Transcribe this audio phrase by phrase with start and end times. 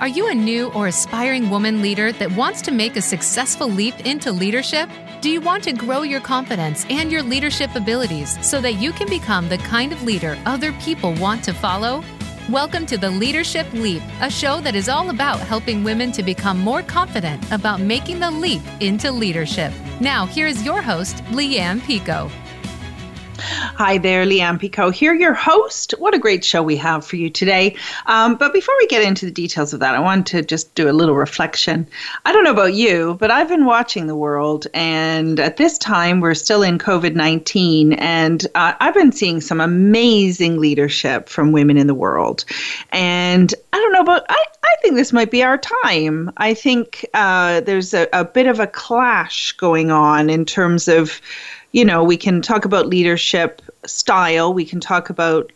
[0.00, 4.06] Are you a new or aspiring woman leader that wants to make a successful leap
[4.06, 4.88] into leadership?
[5.20, 9.08] Do you want to grow your confidence and your leadership abilities so that you can
[9.08, 12.04] become the kind of leader other people want to follow?
[12.48, 16.60] Welcome to the Leadership Leap, a show that is all about helping women to become
[16.60, 19.72] more confident about making the leap into leadership.
[19.98, 22.30] Now, here is your host, Leanne Picot.
[23.78, 25.94] Hi there, Leanne Picot here, your host.
[25.98, 27.76] What a great show we have for you today.
[28.06, 30.90] Um, but before we get into the details of that, I want to just do
[30.90, 31.86] a little reflection.
[32.24, 36.18] I don't know about you, but I've been watching the world, and at this time,
[36.18, 41.76] we're still in COVID 19, and uh, I've been seeing some amazing leadership from women
[41.76, 42.44] in the world.
[42.90, 46.32] And I don't know about, I, I think this might be our time.
[46.36, 51.20] I think uh, there's a, a bit of a clash going on in terms of
[51.72, 55.52] you know, we can talk about leadership style, we can talk about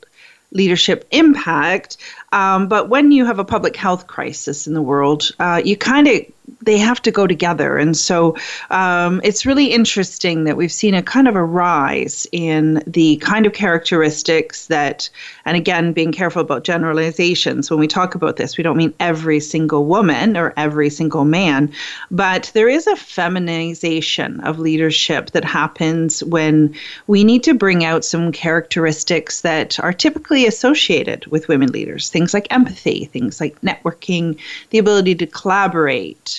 [0.52, 1.96] leadership impact,
[2.32, 6.06] um, but when you have a public health crisis in the world, uh, you kind
[6.06, 6.20] of
[6.60, 7.76] they have to go together.
[7.76, 8.36] And so
[8.70, 13.46] um, it's really interesting that we've seen a kind of a rise in the kind
[13.46, 15.10] of characteristics that,
[15.44, 17.70] and again, being careful about generalizations.
[17.70, 21.72] When we talk about this, we don't mean every single woman or every single man,
[22.10, 26.74] but there is a feminization of leadership that happens when
[27.06, 32.08] we need to bring out some characteristics that are typically associated with women leaders.
[32.08, 34.38] Things like empathy, things like networking,
[34.70, 36.31] the ability to collaborate,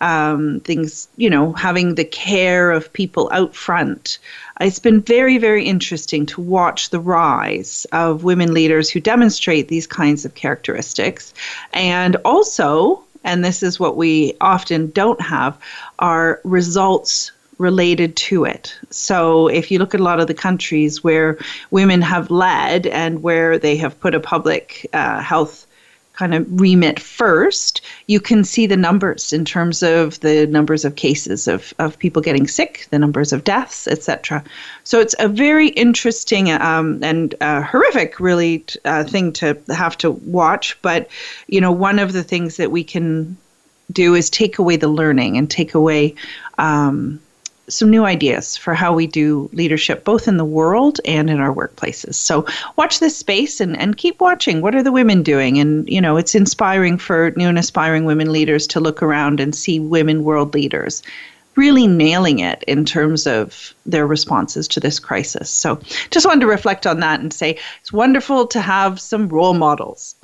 [0.00, 4.18] um, things, you know, having the care of people out front.
[4.60, 9.86] It's been very, very interesting to watch the rise of women leaders who demonstrate these
[9.86, 11.32] kinds of characteristics.
[11.72, 15.58] And also, and this is what we often don't have,
[15.98, 18.74] are results related to it.
[18.90, 21.38] So if you look at a lot of the countries where
[21.70, 25.65] women have led and where they have put a public uh, health
[26.16, 30.96] kind of remit first, you can see the numbers in terms of the numbers of
[30.96, 34.42] cases of, of people getting sick, the numbers of deaths, etc.
[34.84, 40.10] So it's a very interesting um, and uh, horrific, really, uh, thing to have to
[40.10, 40.80] watch.
[40.82, 41.08] But
[41.46, 43.36] you know, one of the things that we can
[43.92, 46.14] do is take away the learning and take away
[46.58, 47.20] um,
[47.68, 51.54] some new ideas for how we do leadership both in the world and in our
[51.54, 52.14] workplaces.
[52.14, 52.46] So
[52.76, 54.60] watch this space and, and keep watching.
[54.60, 55.58] What are the women doing?
[55.58, 59.54] And you know, it's inspiring for new and aspiring women leaders to look around and
[59.54, 61.02] see women world leaders
[61.56, 65.50] really nailing it in terms of their responses to this crisis.
[65.50, 69.54] So just wanted to reflect on that and say it's wonderful to have some role
[69.54, 70.14] models.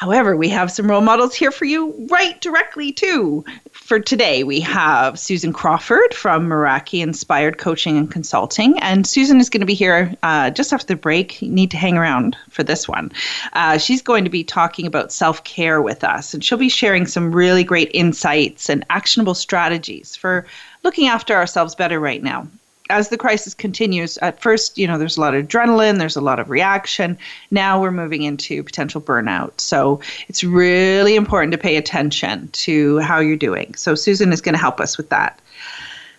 [0.00, 3.44] However, we have some role models here for you right directly too.
[3.70, 8.78] For today, we have Susan Crawford from Merakii Inspired Coaching and Consulting.
[8.78, 11.42] And Susan is going to be here uh, just after the break.
[11.42, 13.12] You need to hang around for this one.
[13.52, 17.04] Uh, she's going to be talking about self care with us, and she'll be sharing
[17.04, 20.46] some really great insights and actionable strategies for
[20.82, 22.48] looking after ourselves better right now
[22.90, 26.20] as the crisis continues, at first, you know, there's a lot of adrenaline, there's a
[26.20, 27.16] lot of reaction.
[27.50, 29.60] Now we're moving into potential burnout.
[29.60, 33.74] So it's really important to pay attention to how you're doing.
[33.74, 35.40] So Susan is going to help us with that.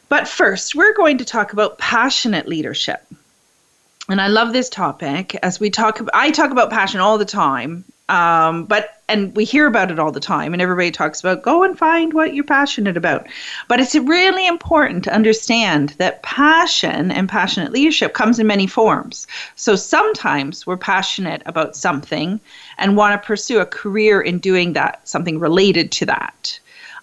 [0.09, 3.05] But first, we're going to talk about passionate leadership.
[4.09, 7.85] And I love this topic as we talk I talk about passion all the time.
[8.11, 11.63] Um, but and we hear about it all the time and everybody talks about go
[11.63, 13.25] and find what you're passionate about.
[13.69, 19.27] But it's really important to understand that passion and passionate leadership comes in many forms.
[19.55, 22.41] So sometimes we're passionate about something
[22.77, 26.59] and want to pursue a career in doing that something related to that.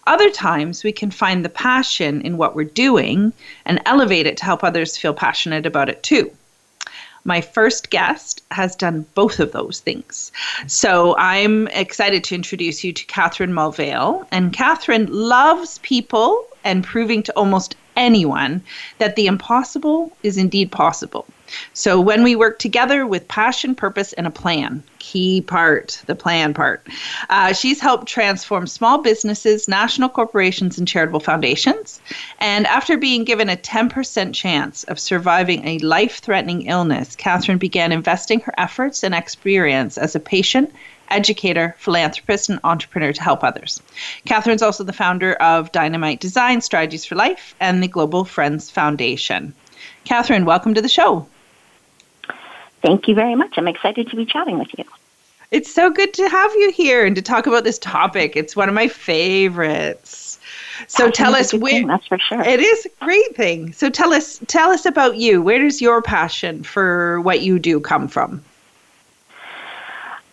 [0.06, 3.32] Other times we can find the passion in what we're doing
[3.64, 6.30] and elevate it to help others feel passionate about it too
[7.24, 10.32] my first guest has done both of those things.
[10.66, 14.26] So I'm excited to introduce you to Catherine Mulvale.
[14.30, 18.62] And Catherine loves people and proving to almost anyone
[18.98, 21.26] that the impossible is indeed possible.
[21.72, 26.52] So when we work together with passion, purpose, and a plan, key part, the plan
[26.52, 26.86] part,
[27.30, 32.00] uh, she's helped transform small businesses, national corporations, and charitable foundations.
[32.38, 37.92] And after being given a 10% chance of surviving a life threatening illness, Catherine began
[37.92, 40.72] investing her efforts and experience as a patient
[41.10, 43.82] educator, philanthropist, and entrepreneur to help others.
[44.26, 49.52] Catherine's also the founder of Dynamite Design Strategies for Life and the Global Friends Foundation.
[50.04, 51.26] Catherine, welcome to the show.
[52.82, 53.54] Thank you very much.
[53.56, 54.84] I'm excited to be chatting with you.
[55.50, 58.36] It's so good to have you here and to talk about this topic.
[58.36, 60.38] It's one of my favorites.
[60.86, 62.42] So tell us where that's for sure.
[62.42, 63.72] It is a great thing.
[63.72, 65.42] So tell us tell us about you.
[65.42, 68.44] Where does your passion for what you do come from?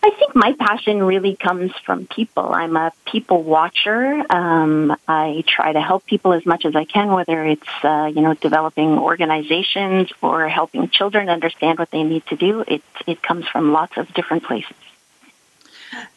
[0.06, 2.54] I think my passion really comes from people.
[2.54, 4.24] I'm a people watcher.
[4.30, 8.22] Um, I try to help people as much as I can, whether it's uh, you
[8.22, 12.60] know developing organizations or helping children understand what they need to do.
[12.68, 14.76] It it comes from lots of different places.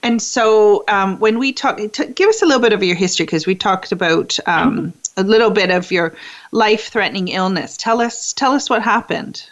[0.04, 3.26] And so, um, when we talk, t- give us a little bit of your history
[3.26, 5.22] because we talked about um, mm-hmm.
[5.22, 6.16] a little bit of your
[6.52, 7.76] life-threatening illness.
[7.76, 9.50] Tell us, tell us what happened.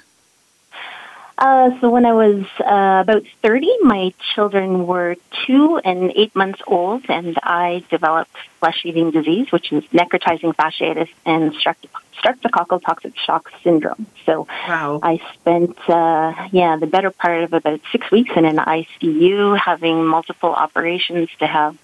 [1.37, 6.61] Uh, so when I was uh, about 30, my children were two and eight months
[6.65, 14.07] old, and I developed flesh-eating disease, which is necrotizing fasciitis and streptococcal toxic shock syndrome.
[14.25, 14.99] So wow.
[15.03, 20.05] I spent, uh, yeah, the better part of about six weeks in an ICU, having
[20.05, 21.77] multiple operations to have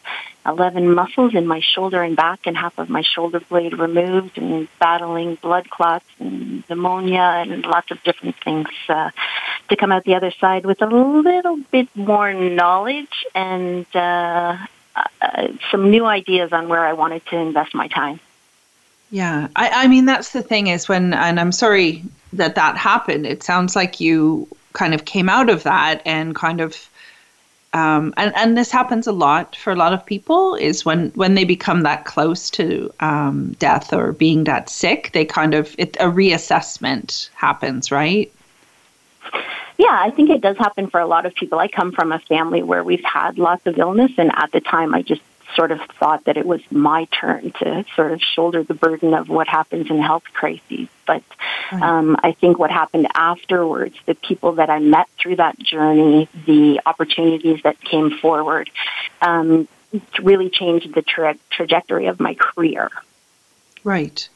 [0.46, 4.68] 11 muscles in my shoulder and back and half of my shoulder blade removed and
[4.80, 9.10] battling blood clots and pneumonia and lots of different things uh,
[9.70, 14.58] to come out the other side with a little bit more knowledge and uh,
[14.96, 18.20] uh, some new ideas on where I wanted to invest my time.
[19.12, 22.04] Yeah, I, I mean, that's the thing is when, and I'm sorry
[22.34, 23.26] that that happened.
[23.28, 26.90] It sounds like you kind of came out of that and kind of
[27.74, 31.34] um, and and this happens a lot for a lot of people is when when
[31.34, 35.96] they become that close to um, death or being that sick they kind of it,
[35.98, 38.32] a reassessment happens right?
[39.78, 41.60] Yeah i think it does happen for a lot of people.
[41.60, 44.94] I come from a family where we've had lots of illness and at the time
[44.94, 45.22] i just
[45.56, 49.30] sort of thought that it was my turn to sort of shoulder the burden of
[49.30, 50.88] what happens in health crises.
[51.06, 51.24] But
[51.72, 56.82] um, I think what happened afterwards, the people that I met through that journey, the
[56.86, 58.70] opportunities that came forward,
[59.22, 59.68] um,
[60.22, 62.90] really changed the tra- trajectory of my career.
[63.84, 64.28] Right.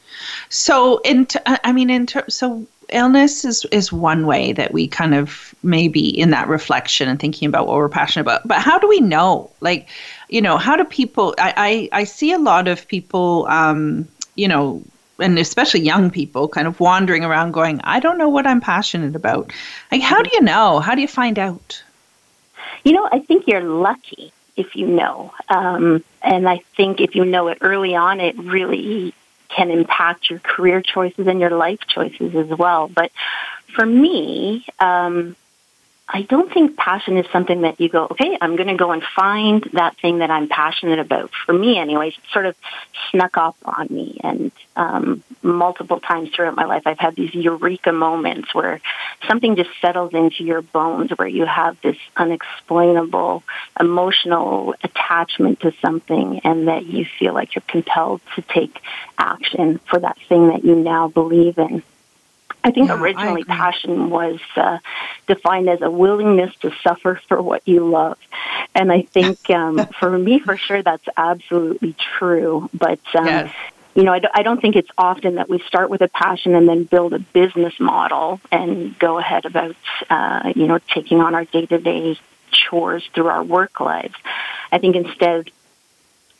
[0.48, 4.88] So, in t- I mean, in ter- so illness is is one way that we
[4.88, 8.46] kind of maybe in that reflection and thinking about what we're passionate about.
[8.46, 9.50] But how do we know?
[9.60, 9.88] Like,
[10.28, 11.34] you know, how do people?
[11.38, 14.82] I I, I see a lot of people, um, you know,
[15.18, 19.16] and especially young people, kind of wandering around, going, I don't know what I'm passionate
[19.16, 19.52] about.
[19.90, 20.80] Like, how do you know?
[20.80, 21.82] How do you find out?
[22.84, 25.32] You know, I think you're lucky if you know.
[25.48, 29.14] Um, and I think if you know it early on, it really
[29.48, 32.88] can impact your career choices and your life choices as well.
[32.88, 33.10] But
[33.74, 35.36] for me, um,
[36.10, 39.02] I don't think passion is something that you go, okay, I'm going to go and
[39.02, 41.30] find that thing that I'm passionate about.
[41.44, 42.56] For me, anyways, it sort of
[43.10, 44.18] snuck up on me.
[44.24, 48.80] And um, multiple times throughout my life, I've had these eureka moments where
[49.28, 53.42] something just settles into your bones, where you have this unexplainable
[53.78, 58.80] emotional attachment to something, and that you feel like you're compelled to take
[59.18, 61.82] action for that thing that you now believe in.
[62.64, 64.78] I think yeah, originally I passion was uh,
[65.26, 68.18] defined as a willingness to suffer for what you love.
[68.74, 72.68] And I think um, for me, for sure, that's absolutely true.
[72.74, 73.54] But, um, yes.
[73.94, 76.54] you know, I d- I don't think it's often that we start with a passion
[76.54, 79.76] and then build a business model and go ahead about,
[80.10, 82.18] uh, you know, taking on our day to day
[82.50, 84.14] chores through our work lives.
[84.72, 85.50] I think instead,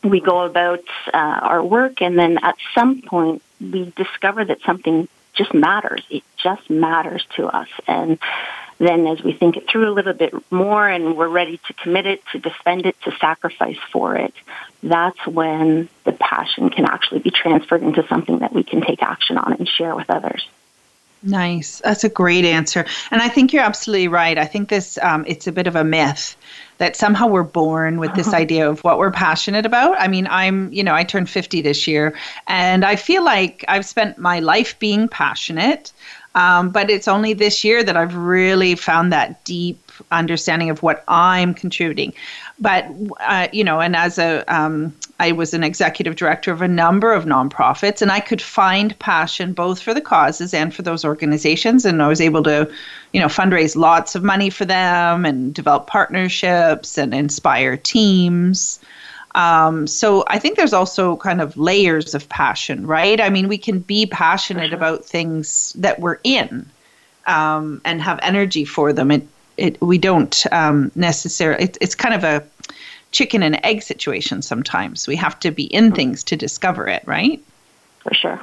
[0.02, 5.08] we go about uh, our work and then at some point we discover that something
[5.38, 6.02] just matters.
[6.10, 7.68] It just matters to us.
[7.86, 8.18] And
[8.78, 12.06] then as we think it through a little bit more and we're ready to commit
[12.06, 14.34] it, to defend it, to sacrifice for it,
[14.82, 19.38] that's when the passion can actually be transferred into something that we can take action
[19.38, 20.46] on and share with others.
[21.22, 21.80] Nice.
[21.80, 22.84] That's a great answer.
[23.10, 24.38] And I think you're absolutely right.
[24.38, 26.36] I think this um, it's a bit of a myth
[26.78, 30.00] that somehow we're born with this idea of what we're passionate about.
[30.00, 32.14] I mean, I'm, you know, I turned 50 this year
[32.46, 35.92] and I feel like I've spent my life being passionate.
[36.34, 41.02] Um, but it's only this year that I've really found that deep understanding of what
[41.08, 42.12] I'm contributing.
[42.60, 42.86] But
[43.20, 47.12] uh, you know, and as a um, I was an executive director of a number
[47.12, 51.84] of nonprofits, and I could find passion both for the causes and for those organizations,
[51.84, 52.70] and I was able to,
[53.12, 58.80] you know, fundraise lots of money for them and develop partnerships and inspire teams.
[59.34, 63.20] Um, so I think there's also kind of layers of passion, right?
[63.20, 66.68] I mean, we can be passionate about things that we're in
[67.26, 69.10] um, and have energy for them.
[69.10, 71.64] It it we don't um, necessarily.
[71.64, 72.44] It, it's kind of a
[73.12, 74.42] chicken and egg situation.
[74.42, 77.42] Sometimes we have to be in things to discover it, right?
[78.00, 78.40] For sure.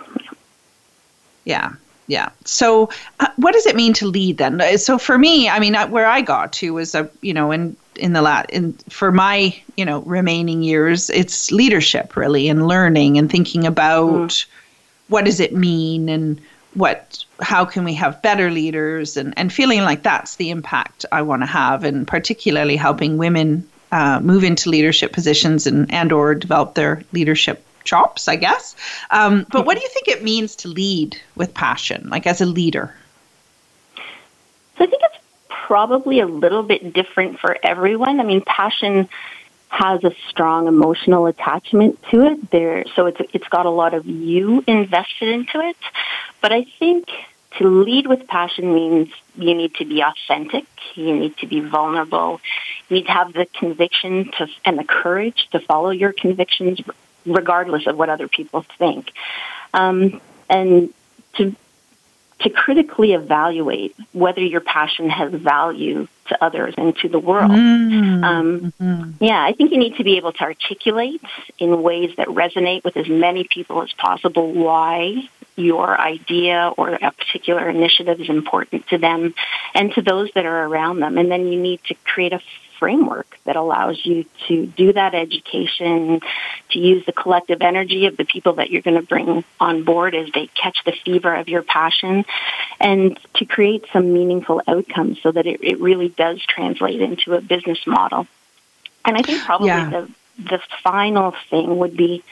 [1.43, 1.73] Yeah.
[2.07, 2.29] Yeah.
[2.43, 4.61] So, uh, what does it mean to lead then?
[4.61, 7.51] Uh, so, for me, I mean, uh, where I got to was a, you know,
[7.51, 12.67] in in the lat in for my, you know, remaining years, it's leadership really and
[12.67, 14.45] learning and thinking about mm.
[15.07, 16.39] what does it mean and
[16.75, 21.21] what how can we have better leaders and, and feeling like that's the impact I
[21.21, 26.35] want to have and particularly helping women uh, move into leadership positions and and or
[26.35, 28.75] develop their leadership chops, I guess.
[29.11, 32.45] Um, but what do you think it means to lead with passion, like as a
[32.45, 32.93] leader?
[34.77, 38.19] So I think it's probably a little bit different for everyone.
[38.19, 39.07] I mean, passion
[39.69, 44.05] has a strong emotional attachment to it there so it's it's got a lot of
[44.05, 45.75] you invested into it
[46.39, 47.09] but i think
[47.57, 52.39] to lead with passion means you need to be authentic you need to be vulnerable
[52.87, 56.79] you need to have the conviction to and the courage to follow your convictions
[57.25, 59.11] regardless of what other people think
[59.73, 60.93] um, and
[61.35, 61.55] to
[62.37, 67.51] to critically evaluate whether your passion has value to others and to the world.
[67.51, 68.23] Mm-hmm.
[68.23, 69.23] Um, mm-hmm.
[69.23, 71.21] Yeah, I think you need to be able to articulate
[71.59, 77.11] in ways that resonate with as many people as possible why your idea or a
[77.11, 79.33] particular initiative is important to them
[79.73, 81.17] and to those that are around them.
[81.17, 82.41] And then you need to create a
[82.79, 86.21] framework that allows you to do that education,
[86.71, 90.15] to use the collective energy of the people that you're going to bring on board
[90.15, 92.25] as they catch the fever of your passion,
[92.79, 97.41] and to create some meaningful outcomes so that it, it really does translate into a
[97.41, 98.27] business model.
[99.03, 99.89] And I think probably yeah.
[99.89, 102.23] the the final thing would be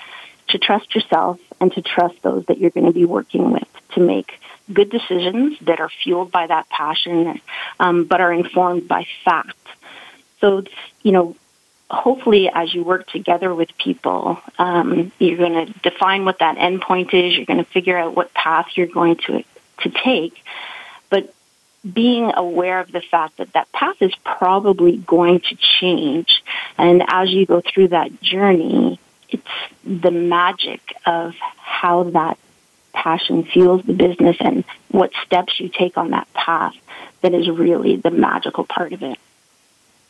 [0.50, 4.02] to trust yourself and to trust those that you're going to be working with to
[4.02, 4.40] make
[4.72, 7.40] good decisions that are fueled by that passion,
[7.80, 9.58] um, but are informed by fact
[10.44, 10.62] so,
[11.04, 11.38] you know,
[11.90, 17.14] hopefully as you work together with people, um, you're going to define what that endpoint
[17.14, 17.38] is.
[17.38, 19.46] You're going to figure out what path you're going to
[19.84, 20.44] to take.
[21.10, 21.34] But
[21.94, 26.44] being aware of the fact that that path is probably going to change,
[26.78, 29.48] and as you go through that journey, it's
[29.86, 32.38] the magic of how that
[32.92, 36.76] passion fuels the business and what steps you take on that path
[37.22, 39.18] that is really the magical part of it.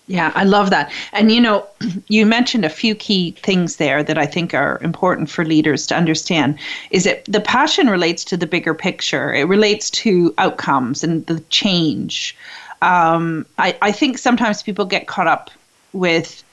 [0.08, 0.92] Yeah, I love that.
[1.14, 1.66] And you know,
[2.08, 5.96] you mentioned a few key things there that I think are important for leaders to
[5.96, 6.60] understand
[6.92, 9.34] is that the passion relates to the bigger picture.
[9.34, 12.36] It relates to outcomes and the change.
[12.82, 15.50] Um, I, I think sometimes people get caught up
[15.94, 16.44] with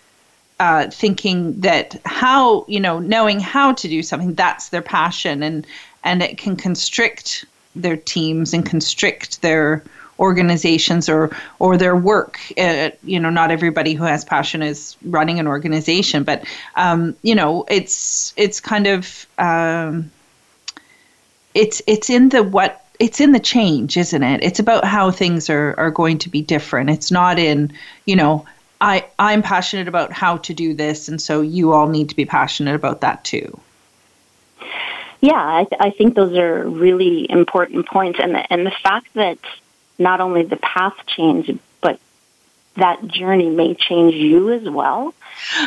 [0.61, 5.67] uh, thinking that how you know knowing how to do something that's their passion and
[6.05, 9.83] and it can constrict their teams and constrict their
[10.21, 12.39] organizations or or their work.
[12.57, 16.45] Uh, you know, not everybody who has passion is running an organization, but
[16.77, 20.11] um, you know, it's it's kind of um,
[21.55, 24.45] it's it's in the what it's in the change, isn't it?
[24.45, 26.91] It's about how things are are going to be different.
[26.91, 27.73] It's not in
[28.05, 28.47] you know.
[28.83, 32.25] I, I'm passionate about how to do this, and so you all need to be
[32.25, 33.61] passionate about that too.
[35.21, 39.13] Yeah, I, th- I think those are really important points, and the, and the fact
[39.15, 39.39] that
[40.01, 42.01] not only the path change, but
[42.77, 45.15] that journey may change you as well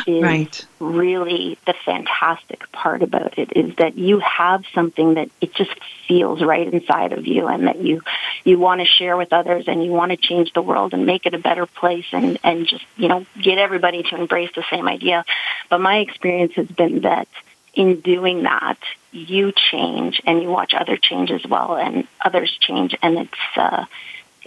[0.06, 0.66] is right.
[0.80, 5.72] really the fantastic part about it is that you have something that it just
[6.06, 8.00] feels right inside of you and that you
[8.44, 11.26] you want to share with others and you want to change the world and make
[11.26, 14.88] it a better place and and just you know get everybody to embrace the same
[14.88, 15.24] idea
[15.70, 17.28] but my experience has been that
[17.74, 18.78] in doing that
[19.12, 23.84] you change and you watch other change as well and others change and it's uh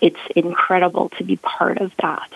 [0.02, 2.32] it's incredible to be part of that.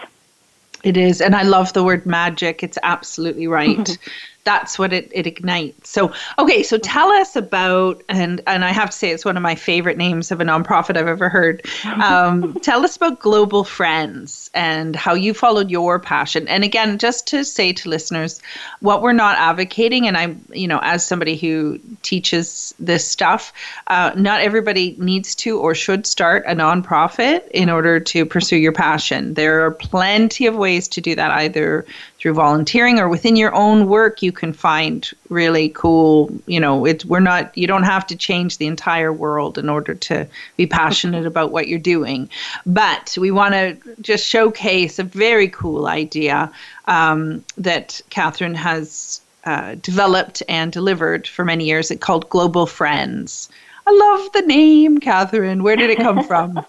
[0.83, 1.21] It is.
[1.21, 2.63] And I love the word magic.
[2.63, 3.77] It's absolutely right.
[3.77, 4.11] Mm-hmm.
[4.43, 5.89] That's what it, it ignites.
[5.89, 9.43] So, okay, so tell us about, and, and I have to say, it's one of
[9.43, 11.65] my favorite names of a nonprofit I've ever heard.
[11.85, 16.47] Um, tell us about Global Friends and how you followed your passion.
[16.47, 18.41] And again, just to say to listeners,
[18.79, 23.53] what we're not advocating, and I'm, you know, as somebody who teaches this stuff,
[23.87, 28.71] uh, not everybody needs to or should start a nonprofit in order to pursue your
[28.71, 29.35] passion.
[29.35, 31.85] There are plenty of ways to do that, either
[32.21, 34.21] through volunteering or within your own work.
[34.21, 38.59] You can find really cool, you know, it's we're not you don't have to change
[38.59, 42.29] the entire world in order to be passionate about what you're doing.
[42.63, 46.51] But we want to just showcase a very cool idea
[46.85, 51.89] um, that Catherine has uh, developed and delivered for many years.
[51.89, 53.49] It's called Global Friends.
[53.87, 55.63] I love the name, Catherine.
[55.63, 56.63] Where did it come from?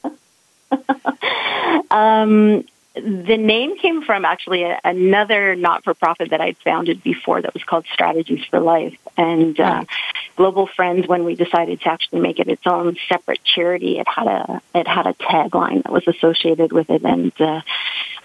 [1.91, 7.63] um, the name came from actually a, another not-for-profit that I'd founded before that was
[7.63, 8.97] called Strategies for Life.
[9.17, 9.85] And uh,
[10.37, 14.27] Global Friends, when we decided to actually make it its own separate charity, it had
[14.27, 17.61] a it had a tagline that was associated with it, and uh,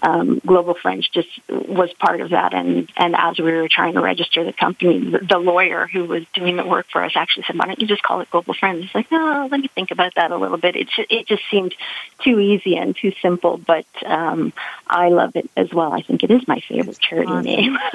[0.02, 2.54] um, Global Friends just was part of that.
[2.54, 6.24] And, and as we were trying to register the company, the, the lawyer who was
[6.34, 8.84] doing the work for us actually said, why don't you just call it Global Friends?
[8.84, 10.76] It's like, no, let me think about that a little bit.
[10.76, 11.74] It, it just seemed
[12.22, 14.52] too easy and too simple, but um,
[14.88, 15.92] I love it as well.
[15.92, 17.44] I think it is my favorite charity awesome.
[17.44, 17.78] name.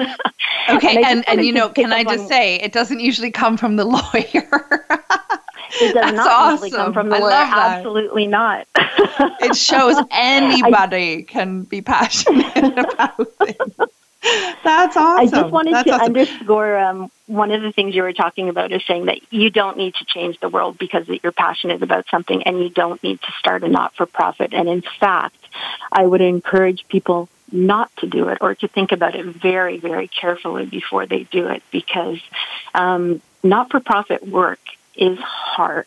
[0.70, 3.76] okay, and, and, and you know, can I just say, it doesn't usually come from
[3.76, 4.86] the lawyer.
[5.80, 6.52] It does That's not awesome.
[6.52, 7.32] usually come from the lawyer.
[7.32, 8.66] Absolutely not.
[8.76, 13.90] it shows anybody I, can be passionate about things.
[14.64, 15.20] That's awesome.
[15.20, 16.06] I just wanted That's to awesome.
[16.06, 19.76] underscore um, one of the things you were talking about is saying that you don't
[19.76, 23.32] need to change the world because you're passionate about something and you don't need to
[23.38, 24.54] start a not for profit.
[24.54, 25.36] And in fact,
[25.92, 30.08] I would encourage people not to do it or to think about it very, very
[30.08, 32.18] carefully before they do it because
[32.74, 34.60] um, not for profit work
[34.96, 35.86] is hard.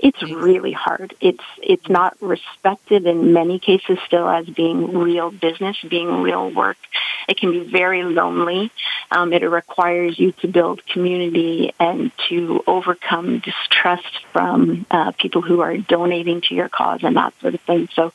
[0.00, 1.14] It's really hard.
[1.20, 6.76] It's it's not respected in many cases still as being real business, being real work.
[7.28, 8.70] It can be very lonely.
[9.10, 15.60] Um, it requires you to build community and to overcome distrust from uh, people who
[15.60, 17.88] are donating to your cause and that sort of thing.
[17.94, 18.12] So,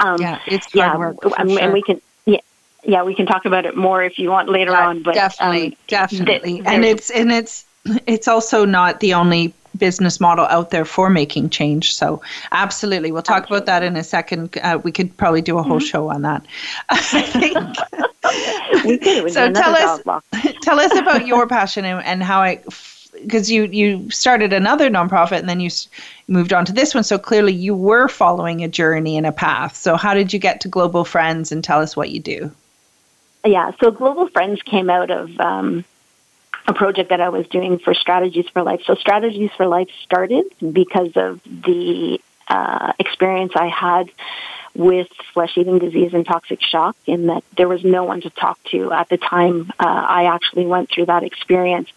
[0.00, 1.60] um, yeah, it's hard yeah, work, and, sure.
[1.60, 2.40] and we can yeah
[2.82, 5.02] yeah we can talk about it more if you want later yeah, on.
[5.02, 7.66] But definitely, um, definitely, th- and it's and it's
[8.06, 11.94] it's also not the only business model out there for making change.
[11.94, 12.20] So,
[12.52, 13.58] absolutely, we'll talk absolutely.
[13.58, 14.58] about that in a second.
[14.62, 15.86] Uh, we could probably do a whole mm-hmm.
[15.86, 16.44] show on that.
[16.90, 17.56] I think.
[18.84, 19.32] we could.
[19.32, 20.22] so tell us,
[20.62, 22.64] tell us about your passion and, and how it,
[23.22, 25.70] because you you started another nonprofit and then you
[26.28, 27.04] moved on to this one.
[27.04, 29.76] So clearly, you were following a journey and a path.
[29.76, 32.50] So, how did you get to Global Friends and tell us what you do?
[33.44, 35.38] Yeah, so Global Friends came out of.
[35.38, 35.84] Um,
[36.66, 38.82] a project that I was doing for Strategies for Life.
[38.86, 44.10] So Strategies for Life started because of the uh, experience I had
[44.74, 48.58] with flesh eating disease and toxic shock, in that there was no one to talk
[48.64, 49.70] to at the time.
[49.78, 51.88] Uh, I actually went through that experience.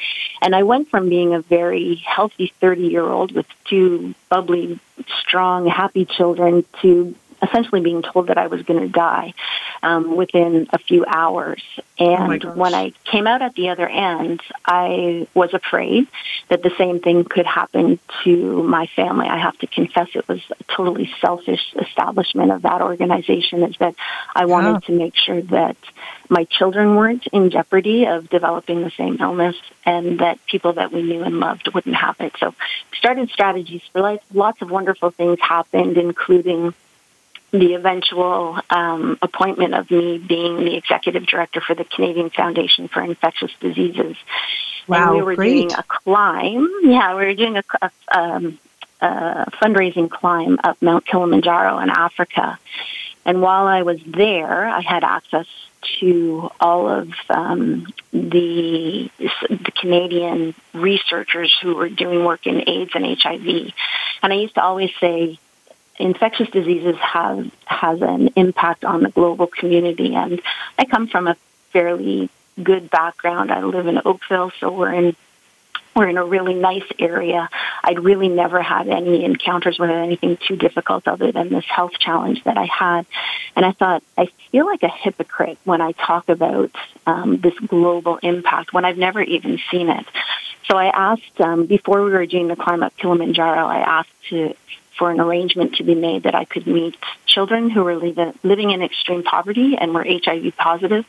[0.41, 4.79] And I went from being a very healthy 30 year old with two bubbly,
[5.19, 9.33] strong, happy children to essentially being told that I was going to die
[9.83, 11.61] um, within a few hours.
[11.99, 16.07] And oh when I came out at the other end, I was afraid
[16.49, 19.27] that the same thing could happen to my family.
[19.27, 23.95] I have to confess it was a totally selfish establishment of that organization is that
[24.35, 24.79] I wanted oh.
[24.79, 25.77] to make sure that
[26.29, 31.01] my children weren't in jeopardy of developing the same illness and that people that we
[31.01, 32.33] knew and loved wouldn't have it.
[32.39, 32.53] So
[32.93, 34.21] started strategies for life.
[34.33, 36.73] Lots of wonderful things happened, including
[37.51, 43.01] the eventual um, appointment of me being the executive director for the Canadian Foundation for
[43.01, 44.17] Infectious Diseases.
[44.87, 45.53] Wow, and we were great.
[45.53, 46.69] doing a climb.
[46.83, 48.59] Yeah, we were doing a, a, um,
[49.01, 52.59] a fundraising climb up Mount Kilimanjaro in Africa.
[53.25, 55.47] And while I was there, I had access
[55.99, 63.05] to all of um, the the Canadian researchers who were doing work in AIDS and
[63.05, 63.73] HIV.
[64.23, 65.37] And I used to always say,
[65.97, 70.15] infectious diseases have has an impact on the global community.
[70.15, 70.41] And
[70.77, 71.35] I come from a
[71.71, 72.29] fairly
[72.61, 73.51] good background.
[73.51, 75.15] I live in Oakville, so we're in
[75.97, 77.49] we're in a really nice area.
[77.83, 82.43] I'd really never had any encounters with anything too difficult other than this health challenge
[82.43, 83.07] that I had.
[83.55, 86.69] And I thought, I feel like a hypocrite when I talk about
[87.07, 90.05] um, this global impact when I've never even seen it.
[90.65, 94.55] So I asked, um, before we were doing the climb up Kilimanjaro, I asked to
[94.97, 98.81] for an arrangement to be made that I could meet children who were living in
[98.81, 101.05] extreme poverty and were HIV positive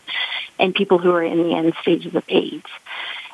[0.59, 2.67] and people who were in the end stages of AIDS.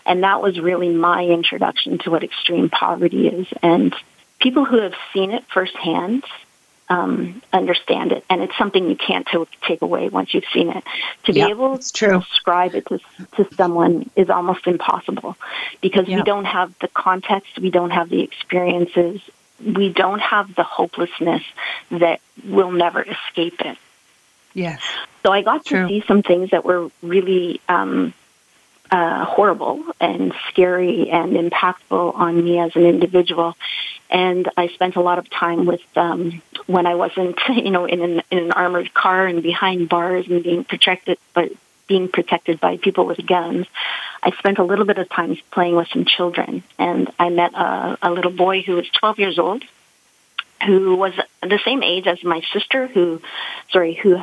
[0.07, 3.47] And that was really my introduction to what extreme poverty is.
[3.63, 3.95] And
[4.39, 6.25] people who have seen it firsthand
[6.89, 10.85] um, understand it, and it's something you can't t- take away once you've seen it.
[11.25, 13.01] To be able to describe it to,
[13.37, 15.37] to someone is almost impossible
[15.81, 19.23] because we don't have the context, we don't have the experiences,
[19.63, 21.43] we don't have the hopelessness
[21.91, 23.79] that we'll never escape it.
[24.53, 24.81] Yes.
[25.23, 25.83] So I got True.
[25.83, 28.15] to see some things that were really um,
[28.91, 33.57] uh, horrible and scary and impactful on me as an individual.
[34.11, 38.01] And I spent a lot of time with um, when I wasn't, you know, in
[38.01, 41.53] an, in an armored car and behind bars and being protected, but
[41.87, 43.67] being protected by people with guns.
[44.23, 47.99] I spent a little bit of time playing with some children, and I met a,
[48.03, 49.63] a little boy who was 12 years old,
[50.67, 53.21] who was the same age as my sister, who,
[53.71, 54.19] sorry, who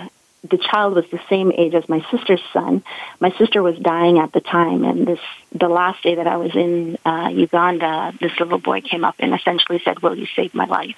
[0.50, 2.84] the child was the same age as my sister's son.
[3.20, 5.20] My sister was dying at the time, and this
[5.52, 9.36] the last day that I was in uh, Uganda, this little boy came up and
[9.36, 10.98] essentially said, "Will you save my life?"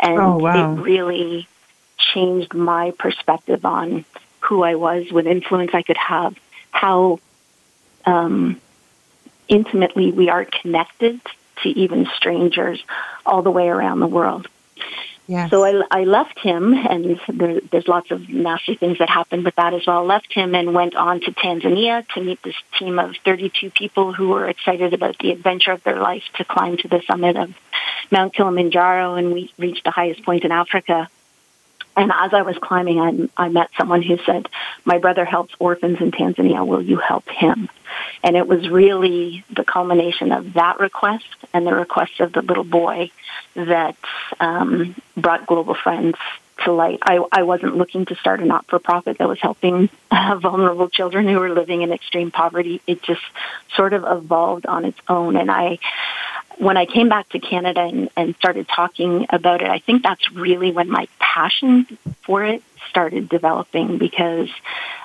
[0.00, 0.74] And oh, wow.
[0.74, 1.48] it really
[1.96, 4.04] changed my perspective on
[4.48, 6.34] who I was, what influence I could have,
[6.70, 7.20] how
[8.04, 8.60] um,
[9.46, 11.20] intimately we are connected
[11.62, 12.82] to even strangers
[13.26, 14.48] all the way around the world.
[15.26, 15.50] Yes.
[15.50, 19.56] So I, I left him, and there, there's lots of nasty things that happened with
[19.56, 20.06] that as well.
[20.06, 24.28] Left him and went on to Tanzania to meet this team of 32 people who
[24.28, 27.50] were excited about the adventure of their life to climb to the summit of
[28.10, 31.10] Mount Kilimanjaro, and we reached the highest point in Africa.
[31.98, 34.48] And as I was climbing, I, I met someone who said,
[34.84, 36.64] "My brother helps orphans in Tanzania.
[36.64, 37.68] Will you help him?"
[38.22, 42.64] And it was really the culmination of that request and the request of the little
[42.64, 43.10] boy
[43.54, 43.96] that
[44.38, 46.16] um, brought Global Friends
[46.64, 46.98] to light.
[47.02, 50.88] I, I wasn't looking to start a not for profit that was helping uh, vulnerable
[50.88, 52.80] children who were living in extreme poverty.
[52.86, 53.22] It just
[53.74, 55.36] sort of evolved on its own.
[55.36, 55.78] And I,
[56.58, 60.30] when I came back to Canada and, and started talking about it, I think that's
[60.32, 61.86] really when my passion
[62.22, 64.50] for it started developing because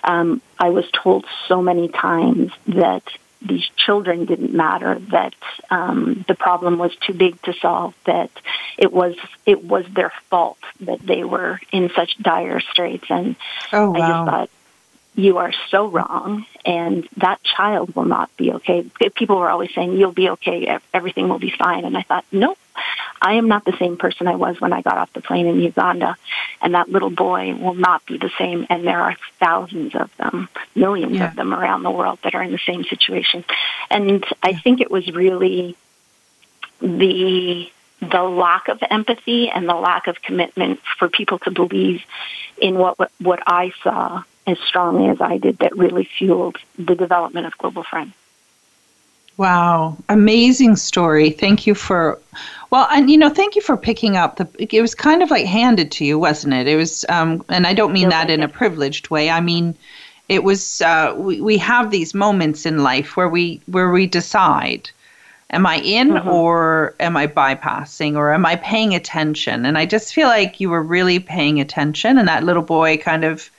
[0.03, 3.03] um, I was told so many times that
[3.45, 5.35] these children didn't matter, that
[5.69, 8.31] um, the problem was too big to solve, that
[8.77, 13.35] it was it was their fault that they were in such dire straits, and
[13.73, 13.95] oh, wow.
[13.95, 14.49] I just thought
[15.15, 18.85] you are so wrong and that child will not be okay.
[19.15, 21.85] People were always saying, you'll be okay, everything will be fine.
[21.85, 22.57] And I thought, nope,
[23.21, 25.59] I am not the same person I was when I got off the plane in
[25.59, 26.17] Uganda.
[26.61, 28.65] And that little boy will not be the same.
[28.69, 31.29] And there are thousands of them, millions yeah.
[31.29, 33.45] of them around the world that are in the same situation.
[33.91, 35.75] And I think it was really
[36.81, 37.69] the
[38.01, 42.01] the lack of empathy and the lack of commitment for people to believe
[42.57, 46.95] in what what, what I saw as strongly as I did that really fueled the
[46.95, 48.11] development of Global Friend.
[49.37, 51.31] Wow, amazing story.
[51.31, 52.19] Thank you for
[52.73, 54.47] well, and you know, thank you for picking up the.
[54.57, 56.67] It was kind of like handed to you, wasn't it?
[56.67, 59.29] It was, um, and I don't mean that in a privileged way.
[59.29, 59.75] I mean,
[60.27, 60.81] it was.
[60.81, 64.89] Uh, we we have these moments in life where we where we decide,
[65.51, 66.27] am I in mm-hmm.
[66.27, 69.67] or am I bypassing or am I paying attention?
[69.67, 73.23] And I just feel like you were really paying attention, and that little boy kind
[73.23, 73.51] of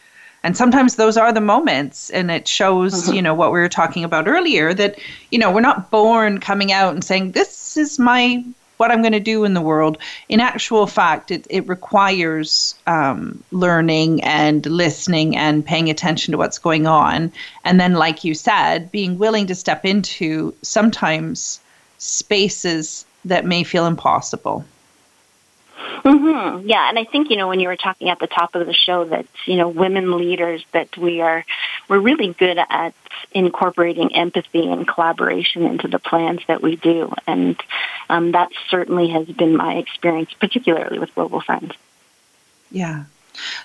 [0.44, 3.14] and sometimes those are the moments and it shows mm-hmm.
[3.14, 4.96] you know what we were talking about earlier that
[5.32, 8.44] you know we're not born coming out and saying this is my
[8.76, 9.98] what i'm going to do in the world.
[10.28, 16.58] In actual fact it, it requires um, learning and listening and paying attention to what's
[16.58, 17.32] going on.
[17.64, 21.60] And then like you said being willing to step into sometimes
[21.98, 24.64] spaces that may feel impossible
[26.04, 26.68] Mm-hmm.
[26.68, 28.72] Yeah, and I think you know when you were talking at the top of the
[28.72, 31.44] show that you know women leaders that we are
[31.88, 32.94] we're really good at
[33.32, 37.60] incorporating empathy and collaboration into the plans that we do, and
[38.08, 41.72] um, that certainly has been my experience, particularly with Global Friends.
[42.70, 43.04] Yeah.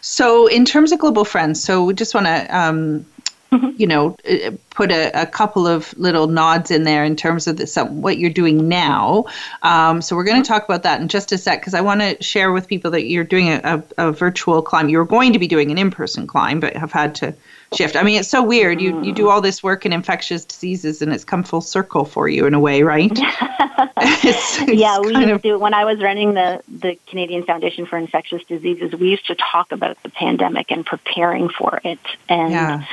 [0.01, 3.05] So, in terms of Global Friends, so we just want to um.
[3.51, 7.57] You know, uh, put a, a, couple of little nods in there in terms of
[7.57, 9.25] the, some, what you're doing now.
[9.63, 10.53] Um, so we're going to mm-hmm.
[10.53, 13.05] talk about that in just a sec because I want to share with people that
[13.05, 14.89] you're doing a, a, a, virtual climb.
[14.89, 17.33] You were going to be doing an in-person climb, but have had to
[17.73, 17.95] shift.
[17.95, 18.81] I mean, it's so weird.
[18.81, 19.31] You you do mm.
[19.31, 22.59] all this work in infectious diseases, and it's come full circle for you in a
[22.59, 23.11] way, right?
[23.97, 25.57] it's, it's yeah, we used of, to.
[25.57, 29.71] When I was running the the Canadian Foundation for Infectious Diseases, we used to talk
[29.71, 31.99] about the pandemic and preparing for it.
[32.27, 32.85] And yeah.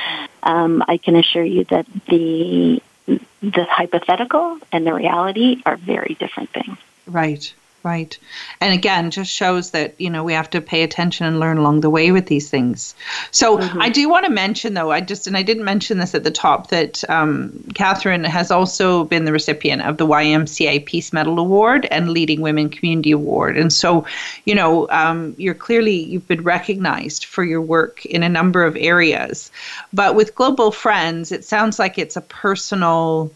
[0.43, 6.49] um, I can assure you that the the hypothetical and the reality are very different
[6.49, 6.77] things.
[7.05, 7.53] Right.
[7.83, 8.17] Right.
[8.59, 11.81] And again, just shows that, you know, we have to pay attention and learn along
[11.81, 12.95] the way with these things.
[13.31, 13.81] So mm-hmm.
[13.81, 16.31] I do want to mention, though, I just, and I didn't mention this at the
[16.31, 21.87] top, that um, Catherine has also been the recipient of the YMCA Peace Medal Award
[21.89, 23.57] and Leading Women Community Award.
[23.57, 24.05] And so,
[24.43, 28.75] you know, um, you're clearly, you've been recognized for your work in a number of
[28.75, 29.49] areas.
[29.93, 33.31] But with Global Friends, it sounds like it's a personal,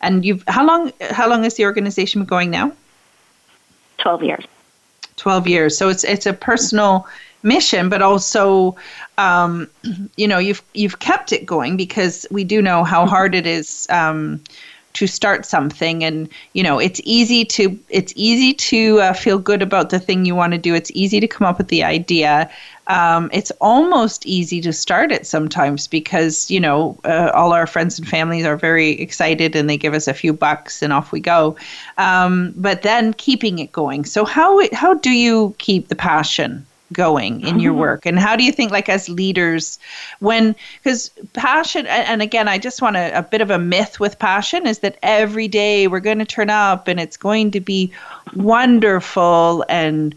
[0.00, 2.72] and you've, how long, how long is the organization going now?
[4.04, 4.44] 12 years.
[5.16, 5.78] 12 years.
[5.78, 7.06] So it's it's a personal
[7.42, 8.76] mission, but also,
[9.16, 9.66] um,
[10.16, 13.86] you know, you've you've kept it going because we do know how hard it is
[13.88, 14.42] um,
[14.94, 19.62] to start something, and you know, it's easy to it's easy to uh, feel good
[19.62, 20.74] about the thing you want to do.
[20.74, 22.50] It's easy to come up with the idea,
[22.86, 27.98] um, it's almost easy to start it sometimes because you know uh, all our friends
[27.98, 31.20] and families are very excited and they give us a few bucks and off we
[31.20, 31.56] go.
[31.96, 34.04] Um, but then keeping it going.
[34.04, 36.66] So how how do you keep the passion?
[36.94, 37.80] Going in your mm-hmm.
[37.80, 39.78] work and how do you think like as leaders
[40.20, 44.18] when because passion and again i just want a, a bit of a myth with
[44.18, 47.92] passion is that every day we're going to turn up and it's going to be
[48.34, 50.14] wonderful and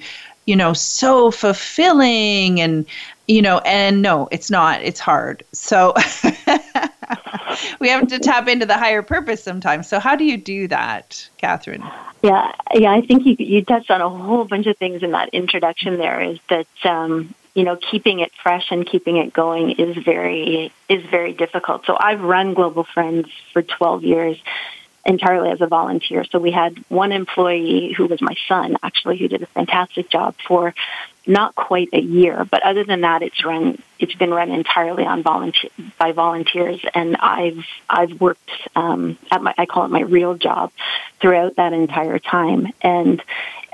[0.47, 2.87] you know, so fulfilling and,
[3.27, 4.81] you know, and no, it's not.
[4.81, 5.43] It's hard.
[5.51, 5.93] So
[7.79, 9.87] we have to tap into the higher purpose sometimes.
[9.87, 11.83] So how do you do that, Catherine?
[12.27, 15.29] Yeah, yeah, I think you you touched on a whole bunch of things in that
[15.29, 15.97] introduction.
[15.97, 20.73] There is that um, you know keeping it fresh and keeping it going is very
[20.89, 21.85] is very difficult.
[21.85, 24.37] So I've run Global Friends for 12 years
[25.07, 26.25] entirely as a volunteer.
[26.25, 30.35] So we had one employee who was my son, actually, who did a fantastic job
[30.45, 30.75] for
[31.25, 32.45] not quite a year.
[32.45, 33.81] But other than that, it's run.
[33.99, 39.53] It's been run entirely on volunteer by volunteers, and I've I've worked um, at my
[39.57, 40.71] I call it my real job
[41.19, 42.73] throughout that entire time.
[42.81, 43.23] And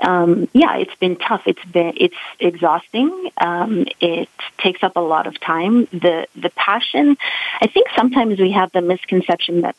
[0.00, 1.42] um, yeah, it's been tough.
[1.46, 3.30] It's been it's exhausting.
[3.38, 5.86] Um, it takes up a lot of time.
[5.86, 7.16] The the passion.
[7.60, 9.76] I think sometimes we have the misconception that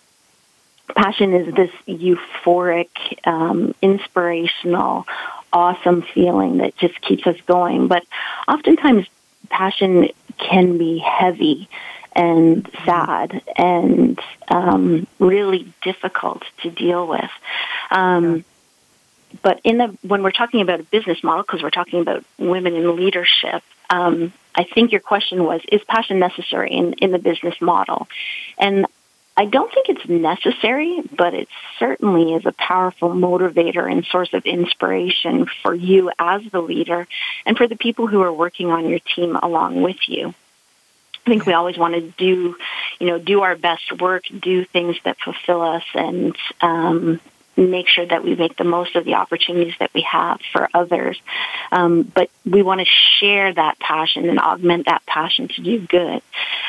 [0.96, 2.90] passion is this euphoric,
[3.26, 5.06] um, inspirational,
[5.52, 7.88] awesome feeling that just keeps us going.
[7.88, 8.04] But
[8.48, 9.08] oftentimes,
[9.50, 11.70] passion can be heavy
[12.14, 17.32] and sad and um, really difficult to deal with.
[17.92, 18.44] Um,
[19.42, 22.76] but in the when we're talking about a business model, because we're talking about women
[22.76, 27.60] in leadership, um, I think your question was: Is passion necessary in in the business
[27.60, 28.08] model?
[28.58, 28.86] And
[29.38, 34.46] I don't think it's necessary, but it certainly is a powerful motivator and source of
[34.46, 37.06] inspiration for you as the leader
[37.46, 40.34] and for the people who are working on your team along with you.
[41.26, 42.56] I think we always want to do,
[43.00, 47.20] you know, do our best work, do things that fulfill us, and um,
[47.58, 51.20] make sure that we make the most of the opportunities that we have for others.
[51.72, 52.88] Um, but we want to
[53.20, 56.22] share that passion and augment that passion to do good.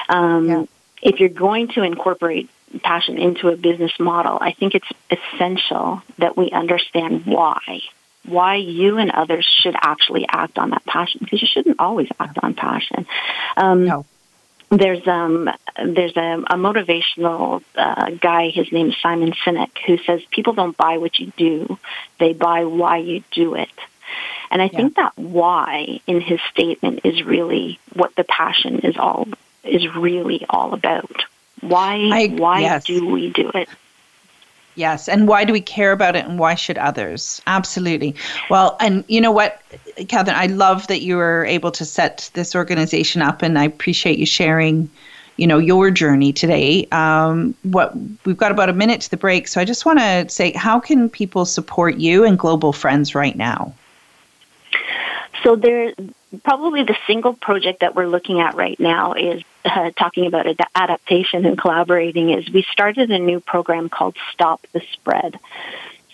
[0.08, 0.64] Um, yeah.
[1.02, 2.48] If you're going to incorporate
[2.82, 7.80] passion into a business model, I think it's essential that we understand why.
[8.24, 12.38] Why you and others should actually act on that passion, because you shouldn't always act
[12.42, 13.06] on passion.
[13.56, 14.06] Um, no.
[14.68, 15.48] There's um
[15.80, 18.50] there's a, a motivational uh, guy.
[18.50, 21.78] His name is Simon Sinek, who says people don't buy what you do;
[22.18, 23.70] they buy why you do it.
[24.50, 24.76] And I yeah.
[24.76, 29.28] think that why in his statement is really what the passion is all
[29.62, 31.24] is really all about.
[31.60, 32.84] Why I, why yes.
[32.84, 33.68] do we do it?
[34.76, 37.40] Yes, and why do we care about it and why should others?
[37.46, 38.14] Absolutely.
[38.50, 39.60] Well, and you know what,
[40.08, 44.18] Catherine, I love that you were able to set this organization up and I appreciate
[44.18, 44.90] you sharing,
[45.38, 46.86] you know, your journey today.
[46.92, 47.94] Um, what
[48.26, 50.78] we've got about a minute to the break, so I just want to say how
[50.78, 53.72] can people support you and Global Friends right now?
[55.42, 55.94] So there
[56.42, 60.68] probably the single project that we're looking at right now is uh, talking about ad-
[60.74, 65.38] adaptation and collaborating is we started a new program called Stop the Spread.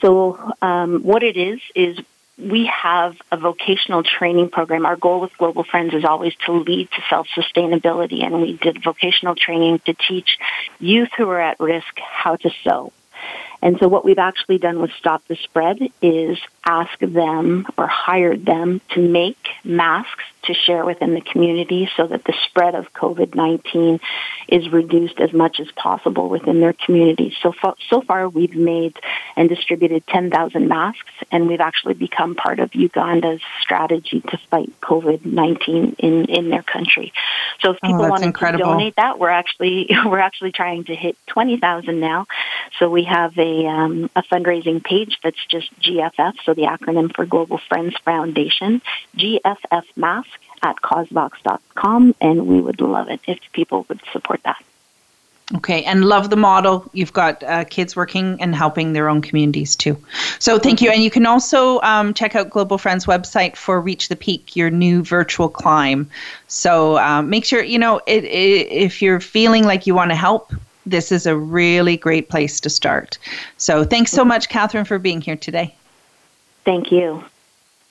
[0.01, 1.99] So um, what it is is
[2.39, 4.87] we have a vocational training program.
[4.87, 9.35] Our goal with Global Friends is always to lead to self-sustainability, and we did vocational
[9.35, 10.39] training to teach
[10.81, 12.93] youth who are at risk how to sew.
[13.61, 18.47] And so what we've actually done with Stop the Spread is ask them or hired
[18.47, 24.01] them to make masks to share within the community so that the spread of COVID-19
[24.49, 27.35] is reduced as much as possible within their community.
[27.43, 28.97] So far, so far we've made
[29.37, 35.95] and distributed 10,000 masks and we've actually become part of Uganda's strategy to fight COVID-19
[35.99, 37.13] in, in their country.
[37.61, 40.95] So if oh, people oh, want to donate that, we're actually, we're actually trying to
[40.95, 42.27] hit 20,000 now.
[42.79, 47.27] So we have a, um, a fundraising page that's just GFF, so the acronym for
[47.27, 48.83] Global Friends Foundation,
[49.17, 50.29] GFF Mask
[50.63, 54.63] at causevox.com, and we would love it if people would support that.
[55.57, 56.89] Okay, and love the model.
[56.95, 59.99] You've got uh, kids working and helping their own communities too.
[60.39, 60.91] So thank you.
[60.91, 64.71] And you can also um, check out Global Friends website for Reach the Peak, your
[64.71, 66.09] new virtual climb.
[66.47, 70.17] So um, make sure, you know, it, it, if you're feeling like you want to
[70.17, 70.55] help,
[70.87, 73.19] this is a really great place to start.
[73.59, 75.75] So thanks so much, Catherine, for being here today.
[76.65, 77.25] Thank you.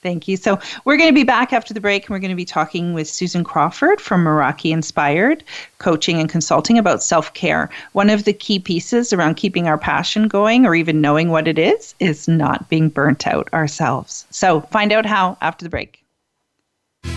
[0.01, 0.35] Thank you.
[0.35, 2.93] So we're going to be back after the break and we're going to be talking
[2.93, 5.43] with Susan Crawford from Merakii Inspired
[5.77, 7.69] Coaching and Consulting about self care.
[7.91, 11.59] One of the key pieces around keeping our passion going or even knowing what it
[11.59, 14.25] is is not being burnt out ourselves.
[14.31, 16.03] So find out how after the break.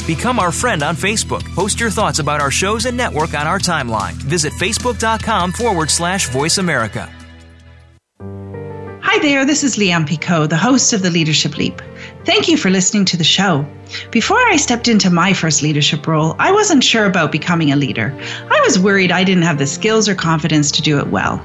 [0.06, 1.42] Become our friend on Facebook.
[1.54, 4.12] Post your thoughts about our shows and network on our timeline.
[4.12, 7.10] Visit facebook.com forward slash voice America.
[9.14, 11.80] Hi there, this is Leanne Picot, the host of The Leadership Leap.
[12.24, 13.64] Thank you for listening to the show.
[14.10, 18.12] Before I stepped into my first leadership role, I wasn't sure about becoming a leader.
[18.50, 21.36] I was worried I didn't have the skills or confidence to do it well.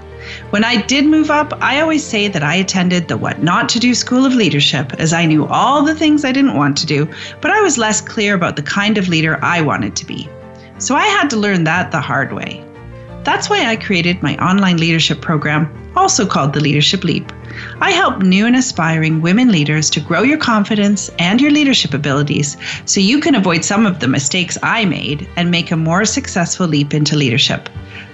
[0.50, 3.80] When I did move up, I always say that I attended the What Not to
[3.80, 7.08] Do School of Leadership as I knew all the things I didn't want to do,
[7.40, 10.28] but I was less clear about the kind of leader I wanted to be.
[10.80, 12.66] So I had to learn that the hard way.
[13.24, 17.32] That's why I created my online leadership program, also called the Leadership Leap.
[17.82, 22.58] I help new and aspiring women leaders to grow your confidence and your leadership abilities
[22.86, 26.68] so you can avoid some of the mistakes I made and make a more successful
[26.68, 27.70] leap into leadership.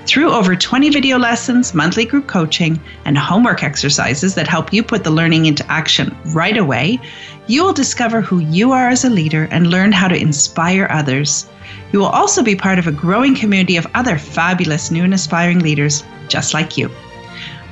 [0.05, 5.03] Through over 20 video lessons, monthly group coaching, and homework exercises that help you put
[5.03, 6.99] the learning into action right away,
[7.47, 11.47] you will discover who you are as a leader and learn how to inspire others.
[11.91, 15.59] You will also be part of a growing community of other fabulous new and aspiring
[15.59, 16.91] leaders just like you.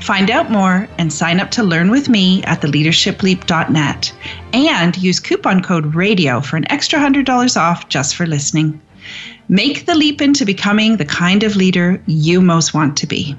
[0.03, 4.13] Find out more and sign up to learn with me at theleadershipleap.net
[4.51, 8.81] and use coupon code RADIO for an extra $100 off just for listening.
[9.47, 13.37] Make the leap into becoming the kind of leader you most want to be.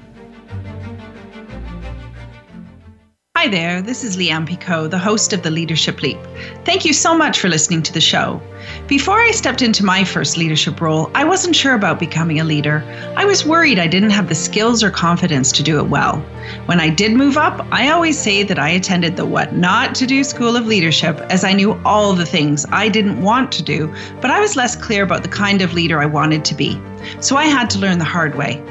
[3.44, 6.16] Hi there, this is Leanne Picot, the host of The Leadership Leap.
[6.64, 8.40] Thank you so much for listening to the show.
[8.86, 12.82] Before I stepped into my first leadership role, I wasn't sure about becoming a leader.
[13.18, 16.20] I was worried I didn't have the skills or confidence to do it well.
[16.64, 20.06] When I did move up, I always say that I attended the What Not to
[20.06, 23.94] Do School of Leadership as I knew all the things I didn't want to do,
[24.22, 26.80] but I was less clear about the kind of leader I wanted to be.
[27.20, 28.62] So I had to learn the hard way.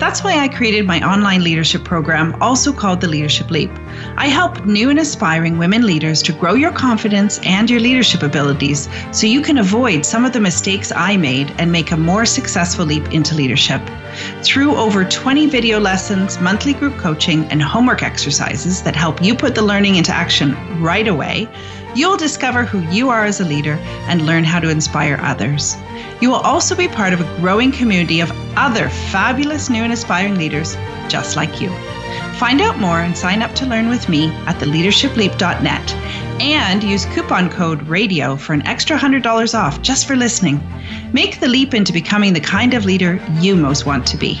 [0.00, 3.70] That's why I created my online leadership program, also called the Leadership Leap.
[4.16, 8.88] I help new and aspiring women leaders to grow your confidence and your leadership abilities
[9.12, 12.86] so you can avoid some of the mistakes I made and make a more successful
[12.86, 13.82] leap into leadership.
[14.42, 19.54] Through over 20 video lessons, monthly group coaching, and homework exercises that help you put
[19.54, 21.46] the learning into action right away,
[21.94, 23.74] you'll discover who you are as a leader
[24.08, 25.76] and learn how to inspire others.
[26.20, 30.36] You will also be part of a growing community of other fabulous new and aspiring
[30.36, 30.76] leaders
[31.08, 31.70] just like you.
[32.38, 35.94] Find out more and sign up to learn with me at theleadershipleap.net
[36.40, 40.60] and use coupon code RADIO for an extra $100 off just for listening.
[41.12, 44.40] Make the leap into becoming the kind of leader you most want to be.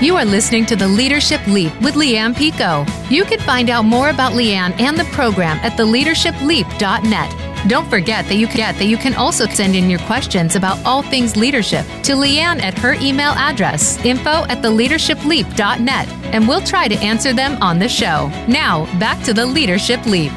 [0.00, 2.88] You are listening to the Leadership Leap with Leanne Picot.
[3.10, 7.68] You can find out more about Leanne and the program at theleadershipleap.net.
[7.68, 11.02] Don't forget that you can, that you can also send in your questions about all
[11.02, 16.96] things leadership to Leanne at her email address, info at theleadershipleap.net, and we'll try to
[17.00, 18.28] answer them on the show.
[18.48, 20.32] Now, back to the Leadership Leap.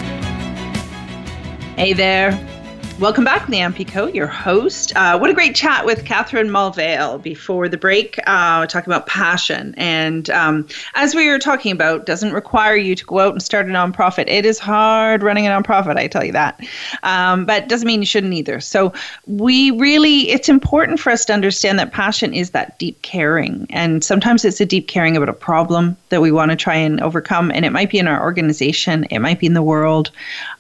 [1.78, 2.53] Hey there.
[3.00, 4.96] Welcome back, Leanne Picot, your host.
[4.96, 9.74] Uh, what a great chat with Catherine Mulvale before the break, uh, talking about passion.
[9.78, 13.68] And um, as we were talking about, doesn't require you to go out and start
[13.68, 14.26] a nonprofit.
[14.28, 16.62] It is hard running a nonprofit, I tell you that.
[17.02, 18.62] Um, but doesn't mean you shouldn't either.
[18.62, 18.94] So
[19.26, 23.66] we really, it's important for us to understand that passion is that deep caring.
[23.72, 27.02] And sometimes it's a deep caring about a problem that we want to try and
[27.02, 27.52] overcome.
[27.52, 30.12] And it might be in our organization, it might be in the world,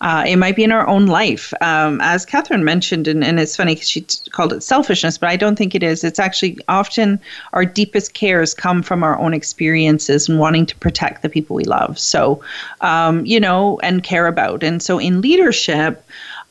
[0.02, 1.54] uh, it might be in our own life.
[1.62, 5.18] Um, as as Catherine mentioned, and, and it's funny because she t- called it selfishness,
[5.18, 6.04] but I don't think it is.
[6.04, 7.20] It's actually often
[7.52, 11.66] our deepest cares come from our own experiences and wanting to protect the people we
[11.66, 12.00] love.
[12.00, 12.42] So,
[12.82, 14.64] um, you know, and care about.
[14.64, 16.06] And so in leadership,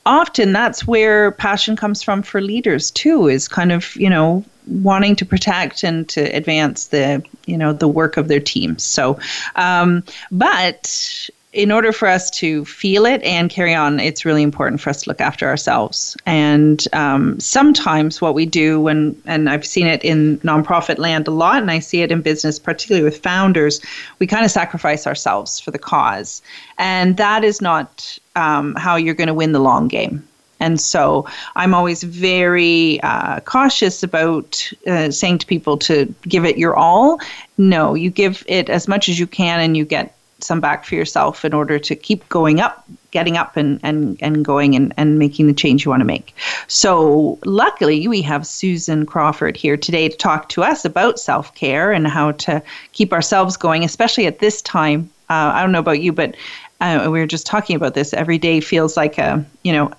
[0.05, 5.17] often that's where passion comes from for leaders too, is kind of, you know, wanting
[5.17, 9.19] to protect and to advance the you know the work of their teams so
[9.57, 14.81] um, but in order for us to feel it and carry on, it's really important
[14.81, 16.17] for us to look after ourselves.
[16.25, 21.31] And um, sometimes what we do when, and I've seen it in nonprofit land a
[21.31, 23.83] lot, and I see it in business, particularly with founders,
[24.19, 26.41] we kind of sacrifice ourselves for the cause.
[26.79, 30.27] And that is not um, how you're going to win the long game.
[30.59, 36.57] And so I'm always very uh, cautious about uh, saying to people to give it
[36.57, 37.19] your all.
[37.59, 40.95] No, you give it as much as you can and you get some back for
[40.95, 45.19] yourself in order to keep going up, getting up and, and, and going and, and
[45.19, 46.35] making the change you want to make.
[46.69, 51.93] So, luckily, we have Susan Crawford here today to talk to us about self care
[51.93, 52.63] and how to
[52.93, 55.11] keep ourselves going, especially at this time.
[55.31, 56.37] Uh, I don't know about you, but
[56.81, 58.13] uh, we were just talking about this.
[58.13, 59.93] Every day feels like a, you know,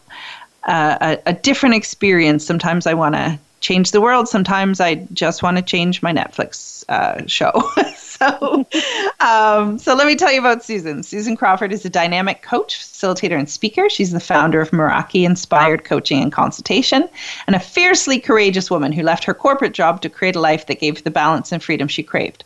[0.68, 2.46] a, a different experience.
[2.46, 4.28] Sometimes I want to change the world.
[4.28, 7.52] Sometimes I just want to change my Netflix uh, show.
[7.98, 8.66] so,
[9.22, 11.02] um, so let me tell you about Susan.
[11.02, 13.90] Susan Crawford is a dynamic coach, facilitator, and speaker.
[13.90, 17.08] She's the founder of Merakii Inspired Coaching and Consultation,
[17.48, 20.82] and a fiercely courageous woman who left her corporate job to create a life that
[20.82, 22.44] gave the balance and freedom she craved.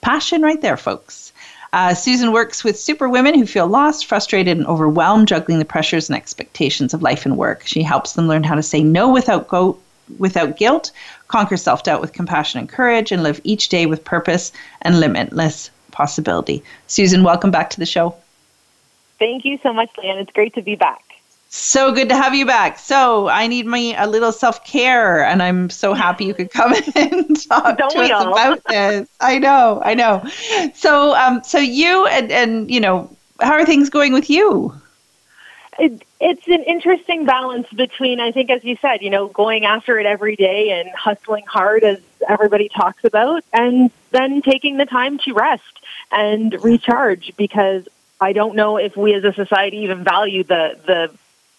[0.00, 1.32] Passion, right there, folks.
[1.74, 6.08] Uh, Susan works with super women who feel lost, frustrated, and overwhelmed, juggling the pressures
[6.08, 7.66] and expectations of life and work.
[7.66, 9.76] She helps them learn how to say no without go
[10.18, 10.90] without guilt,
[11.28, 14.52] conquer self doubt with compassion and courage, and live each day with purpose
[14.82, 16.62] and limitless possibility.
[16.86, 18.14] Susan, welcome back to the show.
[19.18, 20.20] Thank you so much, Leanne.
[20.20, 21.00] It's great to be back.
[21.48, 22.80] So good to have you back.
[22.80, 26.74] So I need my a little self care, and I'm so happy you could come
[26.96, 28.32] and talk Don't to us all?
[28.32, 29.08] about this.
[29.20, 30.24] I know, I know.
[30.74, 33.08] So, um, so you and and you know,
[33.40, 34.74] how are things going with you?
[35.78, 39.98] It, it's an interesting balance between, I think, as you said, you know, going after
[39.98, 41.98] it every day and hustling hard, as
[42.28, 45.62] everybody talks about, and then taking the time to rest
[46.12, 47.86] and recharge because
[48.20, 51.10] I don't know if we as a society even value the the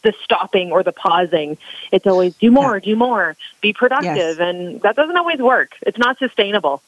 [0.03, 1.57] the stopping or the pausing.
[1.91, 4.37] It's always do more, do more, be productive.
[4.37, 4.39] Yes.
[4.39, 5.73] And that doesn't always work.
[5.81, 6.81] It's not sustainable.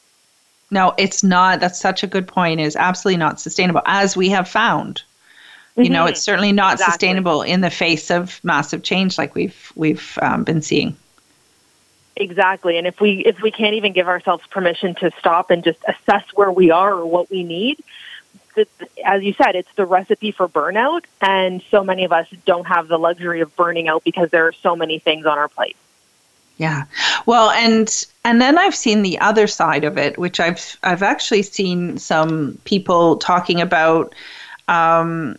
[0.70, 1.60] No, it's not.
[1.60, 2.60] That's such a good point.
[2.60, 5.02] It is absolutely not sustainable, as we have found.
[5.78, 5.84] Mm-hmm.
[5.84, 6.08] You know, mm-hmm.
[6.08, 6.92] it's certainly not exactly.
[6.92, 10.96] sustainable in the face of massive change like we've we've um, been seeing.
[12.16, 15.78] Exactly, and if we if we can't even give ourselves permission to stop and just
[15.86, 17.78] assess where we are or what we need,
[19.04, 22.88] as you said, it's the recipe for burnout, and so many of us don't have
[22.88, 25.76] the luxury of burning out because there are so many things on our plate.
[26.56, 26.86] Yeah.
[27.24, 31.42] Well, and and then I've seen the other side of it, which I've I've actually
[31.42, 34.12] seen some people talking about
[34.66, 35.36] um,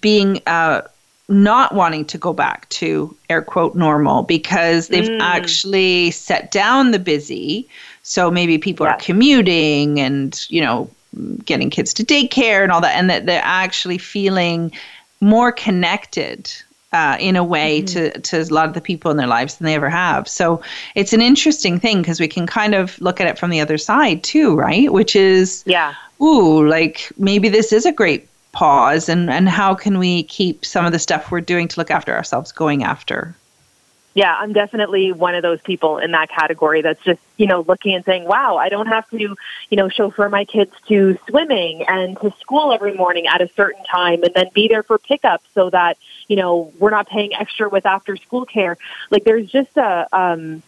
[0.00, 0.82] being uh,
[1.28, 5.20] not wanting to go back to air quote normal because they've mm.
[5.20, 7.68] actually set down the busy.
[8.02, 10.90] So maybe people are commuting and you know
[11.44, 14.72] getting kids to daycare and all that, and that they're actually feeling
[15.20, 16.52] more connected
[16.92, 18.10] uh, in a way mm-hmm.
[18.10, 20.28] to, to a lot of the people in their lives than they ever have.
[20.28, 20.62] So
[20.94, 23.78] it's an interesting thing because we can kind of look at it from the other
[23.78, 24.92] side too, right?
[24.92, 29.98] Which is, yeah, ooh, like maybe this is a great pause, and and how can
[29.98, 33.34] we keep some of the stuff we're doing to look after ourselves going after
[34.14, 37.94] yeah, I'm definitely one of those people in that category that's just, you know, looking
[37.94, 39.36] and saying, wow, I don't have to, you
[39.70, 44.22] know, chauffeur my kids to swimming and to school every morning at a certain time
[44.22, 45.96] and then be there for pickup so that,
[46.28, 48.76] you know, we're not paying extra with after school care.
[49.10, 50.62] Like there's just a, um,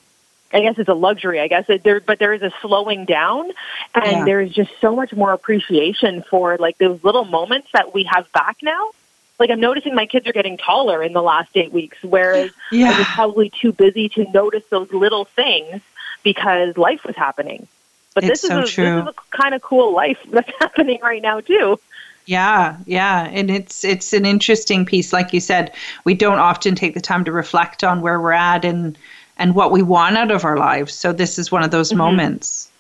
[0.52, 3.50] I guess it's a luxury, I guess, there, but there is a slowing down
[3.94, 4.24] and yeah.
[4.24, 8.30] there is just so much more appreciation for like those little moments that we have
[8.32, 8.90] back now
[9.38, 12.90] like I'm noticing my kids are getting taller in the last eight weeks, whereas yeah.
[12.90, 15.82] I was probably too busy to notice those little things
[16.22, 17.66] because life was happening.
[18.14, 18.84] But it's this so is a, true.
[18.84, 21.80] this is a kind of cool life that's happening right now too.
[22.26, 25.12] Yeah, yeah, and it's it's an interesting piece.
[25.12, 25.74] Like you said,
[26.04, 28.96] we don't often take the time to reflect on where we're at and
[29.36, 30.94] and what we want out of our lives.
[30.94, 31.98] So this is one of those mm-hmm.
[31.98, 32.70] moments.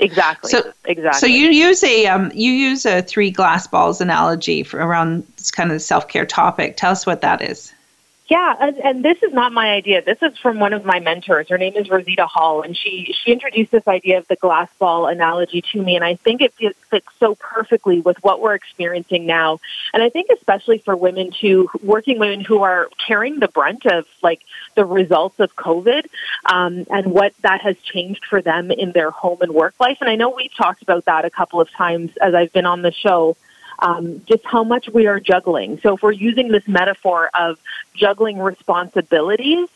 [0.00, 0.50] Exactly.
[0.50, 1.18] So exactly.
[1.20, 5.50] So you use a um, you use a three glass balls analogy for around this
[5.50, 6.76] kind of self care topic.
[6.76, 7.72] Tell us what that is.
[8.28, 10.02] Yeah, and, and, this is not my idea.
[10.02, 11.48] This is from one of my mentors.
[11.48, 15.06] Her name is Rosita Hall, and she she introduced this idea of the glass ball
[15.06, 19.60] analogy to me, and I think it fits so perfectly with what we're experiencing now.
[19.94, 24.04] And I think especially for women too, working women who are carrying the brunt of
[24.22, 24.42] like
[24.78, 26.04] the results of COVID
[26.46, 29.98] um, and what that has changed for them in their home and work life.
[30.00, 32.82] And I know we've talked about that a couple of times as I've been on
[32.82, 33.36] the show
[33.80, 35.80] um, just how much we are juggling.
[35.80, 37.58] So if we're using this metaphor of
[37.94, 39.68] juggling responsibilities,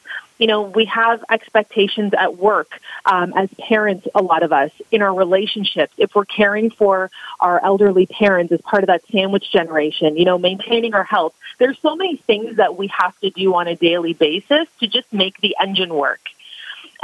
[0.43, 5.01] you know, we have expectations at work um, as parents, a lot of us, in
[5.01, 5.93] our relationships.
[5.99, 10.39] If we're caring for our elderly parents as part of that sandwich generation, you know,
[10.39, 14.15] maintaining our health, there's so many things that we have to do on a daily
[14.15, 16.21] basis to just make the engine work.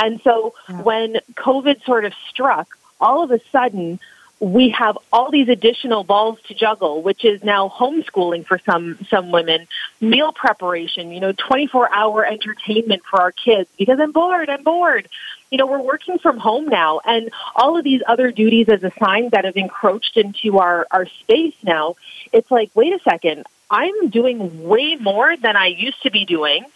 [0.01, 0.82] And so yeah.
[0.82, 2.66] when COVID sort of struck,
[3.01, 4.01] all of a sudden,
[4.41, 9.30] we have all these additional balls to juggle, which is now homeschooling for some some
[9.30, 9.66] women,
[10.01, 15.09] meal preparation, you know, 24 hour entertainment for our kids because I'm bored, I'm bored.
[15.51, 19.30] You know, we're working from home now and all of these other duties as assigned
[19.30, 21.97] that have encroached into our, our space now.
[22.32, 26.66] It's like, wait a second, I'm doing way more than I used to be doing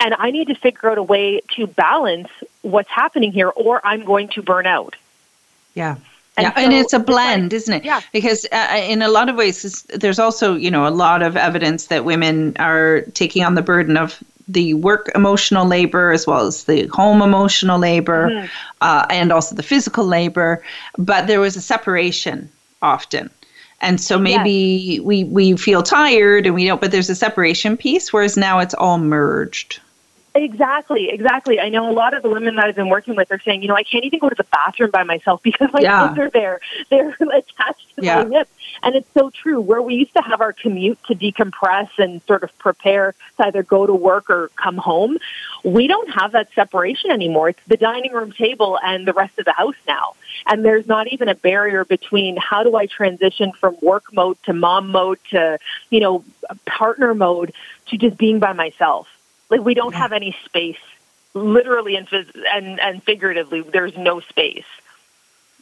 [0.00, 2.28] and I need to figure out a way to balance
[2.62, 4.94] what's happening here, or I'm going to burn out.
[5.74, 5.96] Yeah.
[6.38, 7.84] And yeah, so and it's a blend, it's like, isn't it?
[7.84, 8.00] Yeah.
[8.12, 11.86] Because uh, in a lot of ways, there's also, you know, a lot of evidence
[11.86, 16.64] that women are taking on the burden of the work emotional labor as well as
[16.64, 18.46] the home emotional labor mm-hmm.
[18.80, 20.62] uh, and also the physical labor.
[20.96, 22.48] But there was a separation
[22.82, 23.30] often.
[23.80, 25.00] And so maybe yes.
[25.02, 28.74] we, we feel tired and we don't, but there's a separation piece, whereas now it's
[28.74, 29.80] all merged.
[30.34, 31.58] Exactly, exactly.
[31.58, 33.68] I know a lot of the women that I've been working with are saying, you
[33.68, 36.08] know, I can't even go to the bathroom by myself because my yeah.
[36.08, 36.60] kids are there.
[36.90, 38.24] They're attached to yeah.
[38.24, 38.44] my.
[38.82, 39.60] And it's so true.
[39.60, 43.62] Where we used to have our commute to decompress and sort of prepare to either
[43.62, 45.18] go to work or come home,
[45.64, 47.48] we don't have that separation anymore.
[47.50, 50.14] It's the dining room table and the rest of the house now.
[50.46, 54.52] And there's not even a barrier between how do I transition from work mode to
[54.52, 55.58] mom mode to,
[55.90, 56.24] you know,
[56.66, 57.52] partner mode
[57.88, 59.08] to just being by myself.
[59.50, 60.78] Like we don't have any space,
[61.34, 62.08] literally and
[62.52, 63.62] and and figuratively.
[63.62, 64.66] There's no space.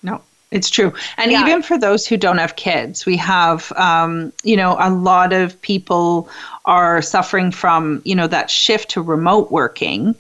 [0.02, 0.20] No.
[0.52, 0.94] It's true.
[1.16, 1.42] And yeah.
[1.42, 5.60] even for those who don't have kids, we have, um, you know, a lot of
[5.60, 6.28] people
[6.64, 10.14] are suffering from, you know, that shift to remote working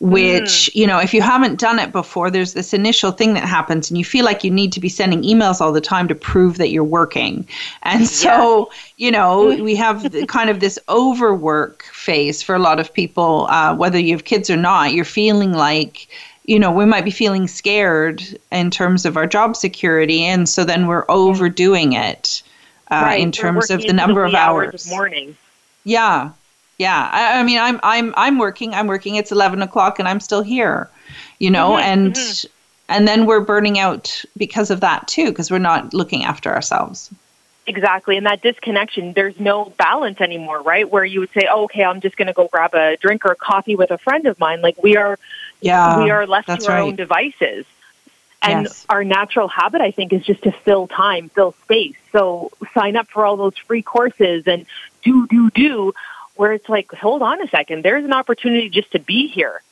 [0.00, 0.74] which mm.
[0.74, 3.96] you know if you haven't done it before there's this initial thing that happens and
[3.96, 6.70] you feel like you need to be sending emails all the time to prove that
[6.70, 7.46] you're working
[7.82, 9.06] and so yeah.
[9.06, 13.74] you know we have kind of this overwork phase for a lot of people uh,
[13.74, 16.08] whether you have kids or not you're feeling like
[16.44, 18.22] you know we might be feeling scared
[18.52, 22.42] in terms of our job security and so then we're overdoing it
[22.90, 23.20] uh, right.
[23.20, 25.36] in terms of the number of hours, hours morning
[25.84, 26.32] yeah
[26.78, 30.20] yeah I, I, mean i'm i'm i'm working i'm working it's 11 o'clock and i'm
[30.20, 30.88] still here
[31.38, 32.52] you know mm-hmm, and mm-hmm.
[32.88, 37.10] and then we're burning out because of that too because we're not looking after ourselves
[37.68, 38.16] Exactly.
[38.16, 40.88] And that disconnection, there's no balance anymore, right?
[40.88, 43.32] Where you would say, oh, okay, I'm just going to go grab a drink or
[43.32, 44.62] a coffee with a friend of mine.
[44.62, 45.18] Like we are,
[45.60, 46.82] yeah, we are left to our right.
[46.82, 47.66] own devices.
[48.40, 48.86] And yes.
[48.88, 51.96] our natural habit, I think, is just to fill time, fill space.
[52.12, 54.66] So sign up for all those free courses and
[55.02, 55.92] do, do, do
[56.36, 59.62] where it's like, hold on a second, there's an opportunity just to be here.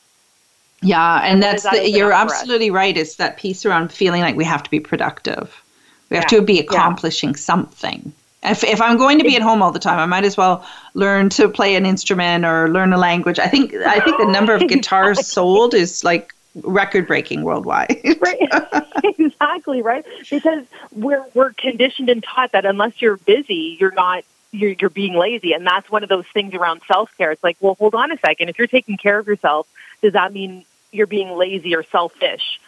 [0.81, 2.95] Yeah, and, and that's that the, you're absolutely right.
[2.95, 5.63] It's that piece around feeling like we have to be productive.
[6.09, 6.39] We have yeah.
[6.39, 7.37] to be accomplishing yeah.
[7.37, 8.13] something.
[8.43, 10.63] If, if I'm going to be at home all the time, I might as well
[10.93, 13.39] learn to play an instrument or learn a language.
[13.39, 17.99] I think I think the number of guitars sold is like record breaking worldwide.
[18.19, 18.83] right.
[19.03, 20.05] exactly, right?
[20.29, 24.23] Because we're we're conditioned and taught that unless you're busy, you're not
[24.55, 25.53] you're, you're being lazy.
[25.53, 27.31] And that's one of those things around self care.
[27.31, 28.49] It's like, well, hold on a second.
[28.49, 29.67] If you're taking care of yourself,
[30.01, 32.59] does that mean you're being lazy or selfish?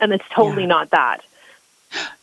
[0.00, 0.68] And it's totally yeah.
[0.68, 1.22] not that.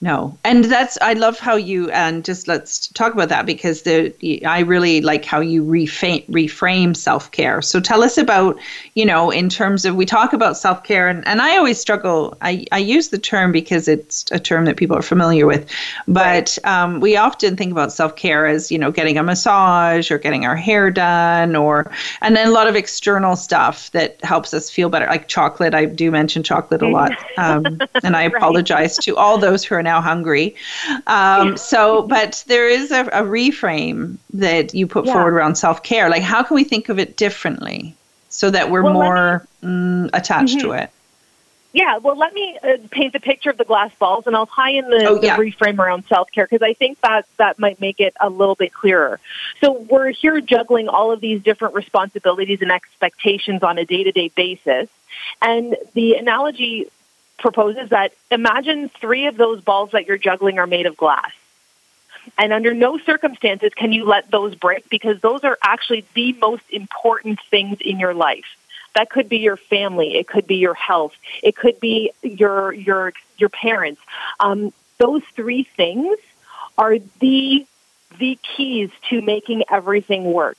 [0.03, 4.13] No, and that's I love how you and just let's talk about that because the
[4.45, 7.61] I really like how you reframe, reframe self care.
[7.61, 8.57] So tell us about
[8.95, 12.36] you know in terms of we talk about self care and, and I always struggle.
[12.41, 15.69] I I use the term because it's a term that people are familiar with,
[16.07, 20.17] but um, we often think about self care as you know getting a massage or
[20.17, 21.91] getting our hair done or
[22.22, 25.76] and then a lot of external stuff that helps us feel better like chocolate.
[25.76, 29.76] I do mention chocolate a lot, um, and I apologize to all those those who
[29.76, 30.55] are now hungry.
[31.07, 35.14] Um, so, but there is a, a reframe that you put yeah.
[35.14, 36.09] forward around self care.
[36.09, 37.95] Like, how can we think of it differently
[38.30, 40.68] so that we're well, more me, mm, attached mm-hmm.
[40.68, 40.89] to it?
[41.74, 44.72] Yeah, well, let me uh, paint the picture of the glass balls, and I'll tie
[44.72, 45.38] in the, oh, yeah.
[45.38, 48.55] the reframe around self care because I think that that might make it a little
[48.55, 49.22] bit clearer.
[49.62, 54.12] So we're here juggling all of these different responsibilities and expectations on a day to
[54.12, 54.89] day basis,
[55.41, 56.89] and the analogy
[57.41, 61.31] proposes that imagine three of those balls that you're juggling are made of glass.
[62.37, 66.63] And under no circumstances can you let those break because those are actually the most
[66.69, 68.45] important things in your life.
[68.93, 70.15] That could be your family.
[70.15, 71.13] It could be your health.
[71.41, 74.01] It could be your your your parents.
[74.39, 76.17] Um, those three things
[76.77, 77.65] are the
[78.18, 80.57] the keys to making everything work.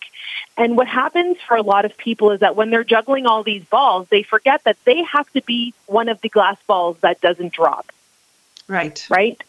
[0.56, 3.64] And what happens for a lot of people is that when they're juggling all these
[3.64, 7.52] balls, they forget that they have to be one of the glass balls that doesn't
[7.52, 7.90] drop.
[8.68, 9.06] Right.
[9.10, 9.42] Right?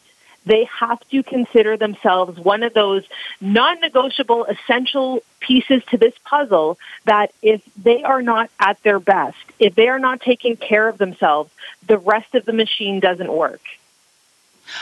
[0.45, 3.03] They have to consider themselves one of those
[3.39, 9.37] non negotiable, essential pieces to this puzzle that if they are not at their best,
[9.59, 11.49] if they are not taking care of themselves,
[11.87, 13.61] the rest of the machine doesn't work.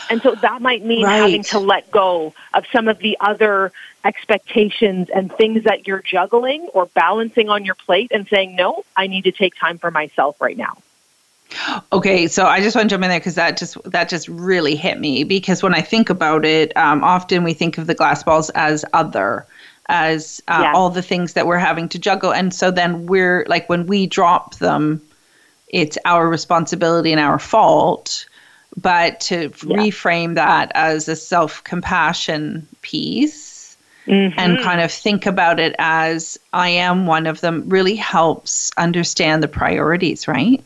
[0.09, 1.17] And so that might mean right.
[1.17, 3.71] having to let go of some of the other
[4.03, 9.07] expectations and things that you're juggling or balancing on your plate and saying, no, I
[9.07, 10.77] need to take time for myself right now.
[11.91, 14.75] Okay, so I just want to jump in there because that just that just really
[14.75, 18.23] hit me because when I think about it, um, often we think of the glass
[18.23, 19.45] balls as other,
[19.87, 20.73] as uh, yeah.
[20.73, 22.33] all the things that we're having to juggle.
[22.33, 25.01] And so then we're like, when we drop them,
[25.67, 28.25] it's our responsibility and our fault.
[28.77, 29.49] But to yeah.
[29.49, 33.75] reframe that as a self compassion piece
[34.07, 34.37] mm-hmm.
[34.39, 39.43] and kind of think about it as I am one of them really helps understand
[39.43, 40.63] the priorities, right?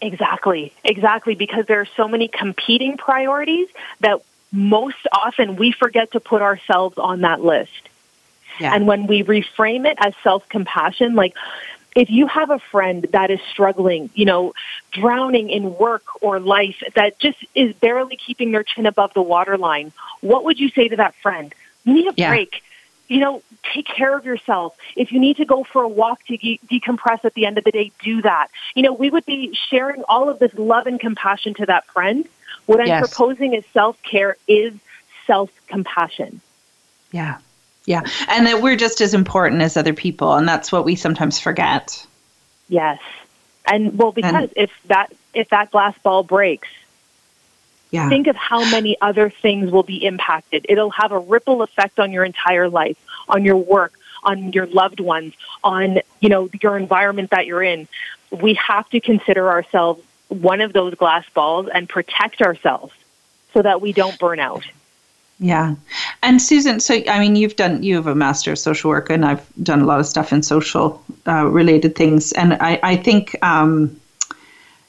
[0.00, 3.68] Exactly, exactly, because there are so many competing priorities
[4.00, 4.20] that
[4.52, 7.88] most often we forget to put ourselves on that list.
[8.60, 8.74] Yeah.
[8.74, 11.34] And when we reframe it as self compassion, like
[11.96, 14.52] if you have a friend that is struggling, you know,
[14.92, 19.92] drowning in work or life that just is barely keeping their chin above the waterline,
[20.20, 21.54] what would you say to that friend?
[21.84, 22.28] You need a yeah.
[22.28, 22.62] break.
[23.08, 23.42] You know,
[23.72, 24.76] take care of yourself.
[24.94, 27.64] If you need to go for a walk to de- decompress at the end of
[27.64, 28.48] the day, do that.
[28.74, 32.28] You know, we would be sharing all of this love and compassion to that friend.
[32.66, 33.08] What I'm yes.
[33.08, 34.74] proposing is self care is
[35.26, 36.42] self compassion.
[37.12, 37.38] Yeah.
[37.86, 38.02] Yeah.
[38.28, 40.34] And that we're just as important as other people.
[40.34, 42.04] And that's what we sometimes forget.
[42.68, 43.00] Yes.
[43.64, 46.68] And well, because and, if that if that glass ball breaks,
[47.90, 48.08] yeah.
[48.08, 50.66] think of how many other things will be impacted.
[50.68, 52.96] It'll have a ripple effect on your entire life,
[53.28, 57.88] on your work, on your loved ones, on you know your environment that you're in.
[58.30, 62.92] We have to consider ourselves one of those glass balls and protect ourselves
[63.52, 64.64] so that we don't burn out.
[65.38, 65.74] Yeah.
[66.22, 69.24] And Susan, so I mean, you've done, you have a master of social work, and
[69.24, 72.32] I've done a lot of stuff in social uh, related things.
[72.32, 74.00] And I, I think, um,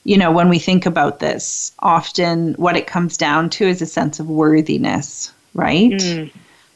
[0.04, 3.86] you know, when we think about this, often what it comes down to is a
[3.86, 5.90] sense of worthiness, right?
[5.90, 6.32] Mm.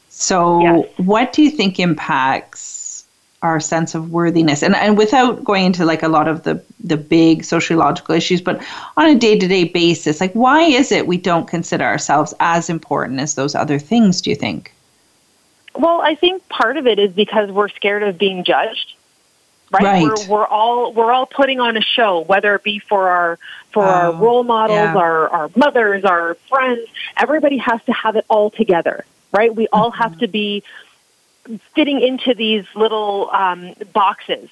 [0.09, 0.89] So, yes.
[0.97, 2.82] what do you think impacts
[3.43, 6.97] our sense of worthiness and, and without going into like a lot of the the
[6.97, 8.65] big sociological issues but
[8.97, 13.35] on a day-to-day basis like why is it we don't consider ourselves as important as
[13.35, 14.73] those other things do you think
[15.75, 18.95] well i think part of it is because we're scared of being judged
[19.71, 20.03] right, right.
[20.03, 23.39] We're, we're all we're all putting on a show whether it be for our
[23.71, 24.95] for our oh, role models yeah.
[24.95, 26.87] our our mothers our friends
[27.17, 30.01] everybody has to have it all together right we all mm-hmm.
[30.01, 30.63] have to be
[31.75, 34.49] fitting into these little um, boxes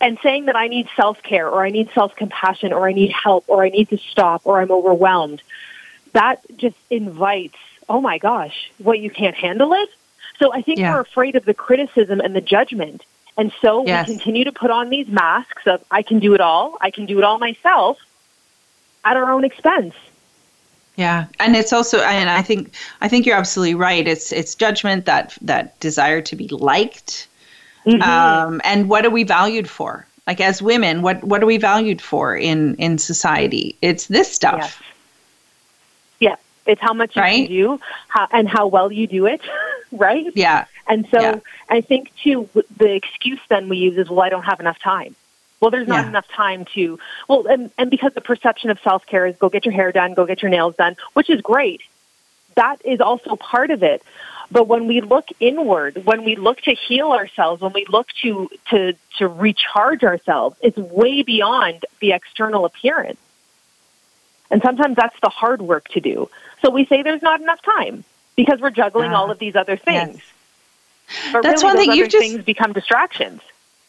[0.00, 3.12] and saying that I need self care or I need self compassion or I need
[3.12, 5.42] help or I need to stop or I'm overwhelmed,
[6.12, 9.88] that just invites, oh my gosh, what you can't handle it?
[10.38, 10.94] So I think yeah.
[10.94, 13.04] we're afraid of the criticism and the judgment.
[13.36, 14.08] And so yes.
[14.08, 17.06] we continue to put on these masks of I can do it all, I can
[17.06, 17.98] do it all myself
[19.04, 19.94] at our own expense.
[20.96, 24.06] Yeah, and it's also, and I think, I think you're absolutely right.
[24.06, 27.28] It's it's judgment that that desire to be liked,
[27.86, 28.02] mm-hmm.
[28.02, 30.06] um, and what are we valued for?
[30.26, 33.76] Like as women, what what are we valued for in in society?
[33.82, 34.58] It's this stuff.
[34.60, 34.78] Yes.
[36.20, 36.36] Yeah,
[36.66, 37.48] it's how much you right?
[37.48, 39.40] do, how, and how well you do it,
[39.92, 40.26] right?
[40.34, 40.66] Yeah.
[40.86, 41.40] And so yeah.
[41.68, 45.14] I think too, the excuse then we use is, well, I don't have enough time.
[45.60, 46.08] Well, there's not yeah.
[46.08, 46.98] enough time to,
[47.28, 50.14] well, and, and because the perception of self care is go get your hair done,
[50.14, 51.82] go get your nails done, which is great.
[52.56, 54.02] That is also part of it.
[54.50, 58.50] But when we look inward, when we look to heal ourselves, when we look to,
[58.70, 63.20] to, to recharge ourselves, it's way beyond the external appearance.
[64.50, 66.28] And sometimes that's the hard work to do.
[66.62, 68.02] So we say there's not enough time
[68.34, 70.16] because we're juggling all of these other things.
[70.16, 71.32] Yes.
[71.32, 73.40] But that's really, one thing you've just things become distractions.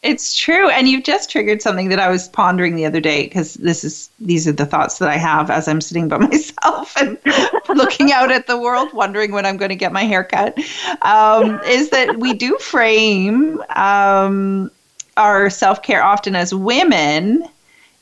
[0.04, 3.54] It's true, and you've just triggered something that I was pondering the other day because
[3.56, 7.20] this is these are the thoughts that I have as I'm sitting by myself and
[7.70, 10.58] looking out at the world, wondering when I'm going to get my haircut.
[11.04, 14.72] Um, is that we do frame um,
[15.18, 17.48] our self care often as women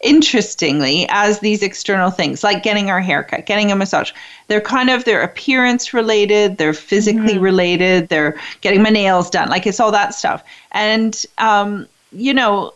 [0.01, 4.13] interestingly as these external things like getting our haircut getting a massage
[4.47, 7.43] they're kind of they're appearance related they're physically mm-hmm.
[7.43, 10.41] related they're getting my nails done like it's all that stuff
[10.71, 12.73] and um, you know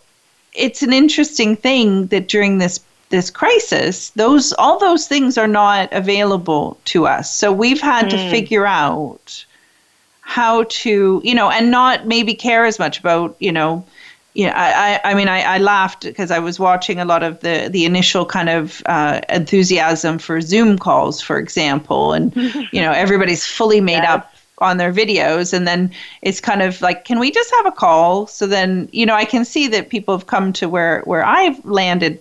[0.54, 5.88] it's an interesting thing that during this this crisis those all those things are not
[5.94, 8.10] available to us so we've had mm.
[8.10, 9.46] to figure out
[10.20, 13.86] how to you know and not maybe care as much about you know
[14.36, 17.70] yeah, I, I mean, I, I laughed because I was watching a lot of the,
[17.72, 23.46] the initial kind of uh, enthusiasm for Zoom calls, for example, and you know everybody's
[23.46, 24.10] fully made yes.
[24.10, 25.92] up on their videos, and then
[26.24, 28.26] it's kind of like, can we just have a call?
[28.26, 31.64] So then, you know, I can see that people have come to where where I've
[31.64, 32.20] landed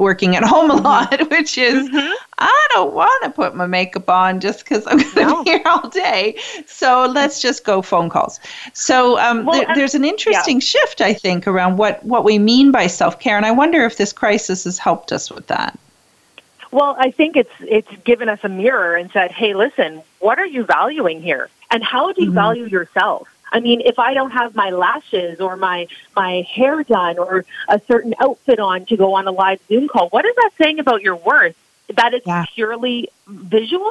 [0.00, 0.84] working at home a mm-hmm.
[0.84, 2.12] lot, which is mm-hmm.
[2.38, 5.44] I don't want to put my makeup on just because I'm going to no.
[5.44, 6.38] be here all day.
[6.66, 8.40] So let's just go phone calls.
[8.72, 10.60] So um, well, th- there's an interesting yeah.
[10.60, 13.96] shift, I think, around what what we mean by self care, and I wonder if
[13.96, 15.78] this crisis has helped us with that.
[16.72, 20.46] Well, I think it's it's given us a mirror and said, "Hey, listen, what are
[20.46, 22.36] you valuing here, and how do you mm-hmm.
[22.36, 23.28] value yourself?
[23.52, 27.80] I mean, if I don't have my lashes or my my hair done or a
[27.88, 31.02] certain outfit on to go on a live Zoom call, what is that saying about
[31.02, 31.56] your worth?
[31.94, 32.44] That it's yeah.
[32.54, 33.90] purely visual?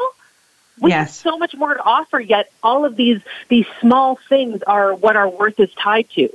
[0.79, 1.07] We yes.
[1.07, 5.15] have so much more to offer, yet all of these these small things are what
[5.15, 6.29] our worth is tied to.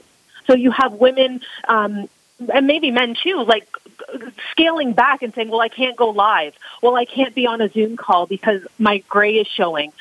[0.46, 2.08] So you have women, um,
[2.52, 3.66] and maybe men too, like
[4.50, 6.54] scaling back and saying, "Well, I can't go live.
[6.82, 9.92] Well, I can't be on a Zoom call because my gray is showing."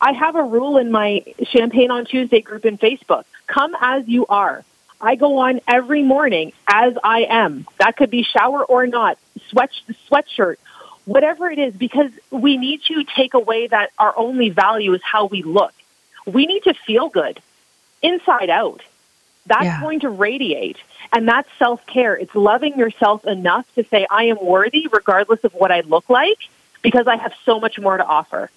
[0.00, 3.24] I have a rule in my Champagne on Tuesday group in Facebook.
[3.46, 4.64] Come as you are.
[5.00, 7.66] I go on every morning as I am.
[7.78, 9.18] That could be shower or not,
[9.48, 9.70] sweat
[10.10, 10.56] sweatshirt,
[11.04, 15.26] whatever it is, because we need to take away that our only value is how
[15.26, 15.72] we look.
[16.26, 17.40] We need to feel good
[18.02, 18.82] inside out.
[19.46, 19.80] That's yeah.
[19.80, 20.76] going to radiate.
[21.12, 22.14] And that's self care.
[22.14, 26.38] It's loving yourself enough to say, I am worthy regardless of what I look like
[26.82, 28.50] because I have so much more to offer.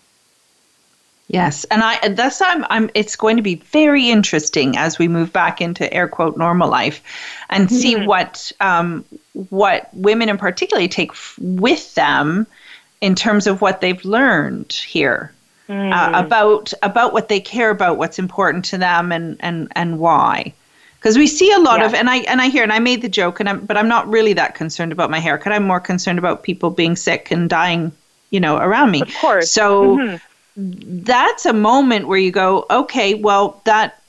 [1.33, 5.31] Yes, and I that's I'm I'm it's going to be very interesting as we move
[5.31, 7.01] back into air quote normal life,
[7.49, 7.75] and mm-hmm.
[7.75, 9.05] see what um,
[9.49, 12.47] what women in particular take f- with them
[12.99, 15.31] in terms of what they've learned here
[15.69, 15.93] mm.
[15.93, 20.53] uh, about about what they care about, what's important to them, and and and why.
[20.95, 21.85] Because we see a lot yeah.
[21.85, 23.87] of, and I and I hear, and I made the joke, and I'm, but I'm
[23.87, 25.53] not really that concerned about my haircut.
[25.53, 27.93] I'm more concerned about people being sick and dying,
[28.31, 29.01] you know, around me.
[29.03, 29.49] Of course.
[29.49, 29.95] So.
[29.95, 30.25] Mm-hmm
[30.55, 34.01] that's a moment where you go, okay, well, that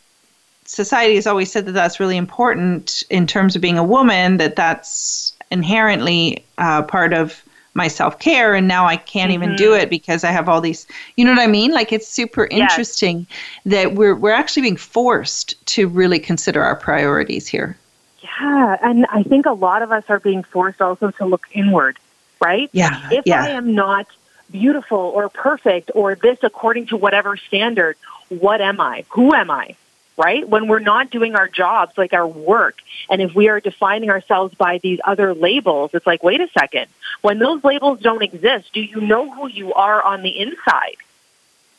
[0.65, 4.57] society has always said that that's really important in terms of being a woman, that
[4.57, 7.43] that's inherently uh, part of
[7.75, 9.43] my self care, and now I can't mm-hmm.
[9.43, 9.83] even do mm-hmm.
[9.83, 10.87] it because I have all these.
[11.17, 11.73] You know what I mean?
[11.73, 13.73] Like it's super interesting yes.
[13.73, 17.77] that we're we're actually being forced to really consider our priorities here.
[18.23, 21.99] Yeah, and I think a lot of us are being forced also to look inward,
[22.41, 22.69] right?
[22.73, 23.09] Yeah.
[23.11, 23.43] If yeah.
[23.43, 24.07] I am not
[24.53, 27.97] beautiful or perfect or this according to whatever standard,
[28.29, 29.05] what am I?
[29.11, 29.77] Who am I?
[30.17, 30.47] Right?
[30.47, 32.77] When we're not doing our jobs, like our work,
[33.09, 36.87] and if we are defining ourselves by these other labels, it's like, wait a second.
[37.23, 40.97] When those labels don't exist, do you know who you are on the inside?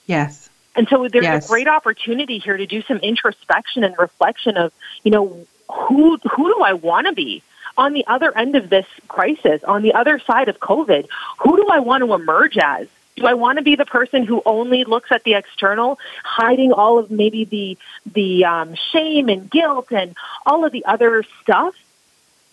[0.07, 0.49] Yes.
[0.75, 1.45] And so there's yes.
[1.45, 6.53] a great opportunity here to do some introspection and reflection of, you know, who who
[6.53, 7.43] do I want to be?
[7.77, 11.07] On the other end of this crisis, on the other side of COVID,
[11.39, 12.87] who do I want to emerge as?
[13.15, 16.97] Do I want to be the person who only looks at the external, hiding all
[16.97, 17.77] of maybe the
[18.11, 20.15] the um, shame and guilt and
[20.45, 21.75] all of the other stuff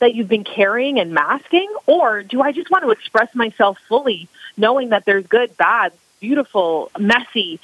[0.00, 4.28] that you've been carrying and masking, or do I just want to express myself fully,
[4.56, 7.60] knowing that there's good, bad, beautiful, messy,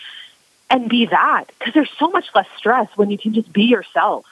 [0.70, 1.46] and be that?
[1.59, 4.26] Because there's so much less stress when you can just be yourself.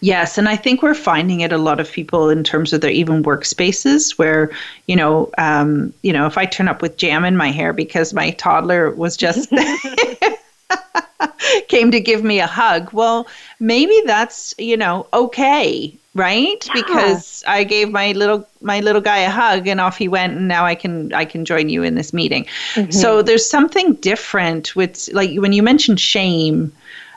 [0.00, 2.90] Yes, and I think we're finding it a lot of people in terms of their
[2.90, 4.50] even workspaces where,
[4.86, 8.12] you know, um, you know, if I turn up with jam in my hair because
[8.12, 9.50] my toddler was just
[11.68, 13.26] came to give me a hug, well,
[13.60, 16.66] maybe that's, you know, okay, right?
[16.66, 16.72] Yeah.
[16.74, 20.48] Because I gave my little my little guy a hug and off he went and
[20.48, 22.46] now I can I can join you in this meeting.
[22.74, 22.90] Mm-hmm.
[22.90, 26.72] So there's something different with like when you mentioned shame,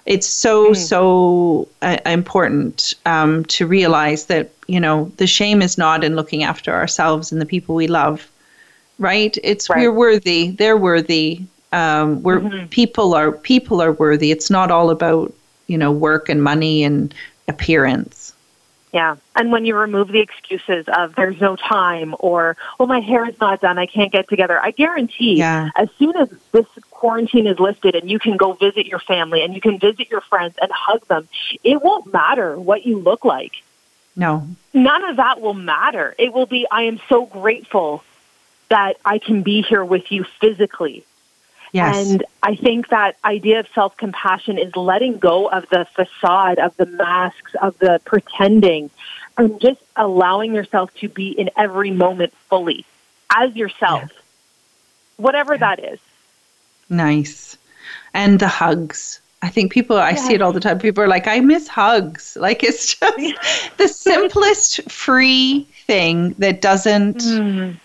[0.07, 0.75] it's so mm.
[0.75, 6.43] so uh, important um, to realize that you know the shame is not in looking
[6.43, 8.27] after ourselves and the people we love
[8.97, 9.79] right it's right.
[9.79, 11.41] we're worthy they're worthy
[11.73, 12.65] um, we're mm-hmm.
[12.67, 15.31] people are people are worthy it's not all about
[15.67, 17.13] you know work and money and
[17.49, 18.16] appearance
[18.93, 19.17] yeah.
[19.35, 23.39] And when you remove the excuses of there's no time or, well, my hair is
[23.39, 25.69] not done, I can't get together, I guarantee yeah.
[25.75, 29.53] as soon as this quarantine is lifted and you can go visit your family and
[29.53, 31.27] you can visit your friends and hug them,
[31.63, 33.53] it won't matter what you look like.
[34.15, 34.47] No.
[34.73, 36.15] None of that will matter.
[36.17, 38.03] It will be, I am so grateful
[38.69, 41.05] that I can be here with you physically.
[41.71, 42.11] Yes.
[42.11, 46.75] And I think that idea of self compassion is letting go of the facade, of
[46.77, 48.89] the masks, of the pretending,
[49.37, 52.85] and just allowing yourself to be in every moment fully
[53.35, 54.17] as yourself, yeah.
[55.17, 55.59] whatever yeah.
[55.59, 55.99] that is.
[56.89, 57.57] Nice.
[58.13, 59.21] And the hugs.
[59.41, 60.79] I think people, I see it all the time.
[60.79, 62.35] People are like, I miss hugs.
[62.47, 67.17] Like, it's just the simplest free thing that doesn't.
[67.17, 67.77] Mm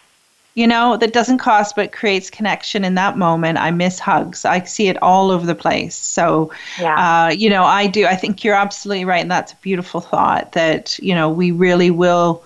[0.55, 3.59] you know, that doesn't cost but creates connection in that moment.
[3.59, 4.45] I miss hugs.
[4.45, 5.95] I see it all over the place.
[5.95, 7.27] So, yeah.
[7.27, 8.07] uh, you know, I do.
[8.07, 9.23] I think you're absolutely right.
[9.23, 12.43] And that's a beautiful thought that, you know, we really will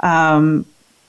[0.00, 0.66] um,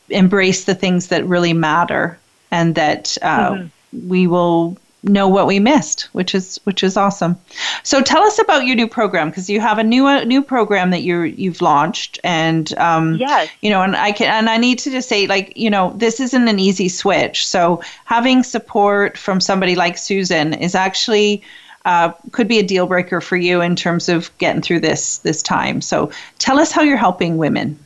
[0.09, 2.17] embrace the things that really matter
[2.49, 4.07] and that uh, mm-hmm.
[4.07, 7.37] we will know what we missed, which is which is awesome.
[7.83, 10.91] So tell us about your new program because you have a new a new program
[10.91, 14.79] that you you've launched, and um, yes, you know, and I can and I need
[14.79, 17.47] to just say like you know this isn't an easy switch.
[17.47, 21.43] So having support from somebody like Susan is actually
[21.85, 25.41] uh, could be a deal breaker for you in terms of getting through this this
[25.41, 25.81] time.
[25.81, 27.79] So tell us how you're helping women.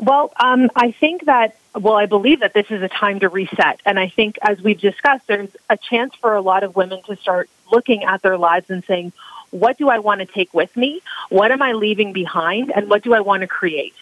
[0.00, 3.80] Well, um, I think that, well, I believe that this is a time to reset.
[3.84, 7.16] And I think, as we've discussed, there's a chance for a lot of women to
[7.16, 9.12] start looking at their lives and saying,
[9.50, 11.02] what do I want to take with me?
[11.28, 12.72] What am I leaving behind?
[12.74, 13.94] And what do I want to create?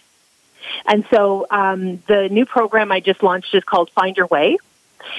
[0.87, 4.59] And so um, the new program I just launched is called Find Your Way.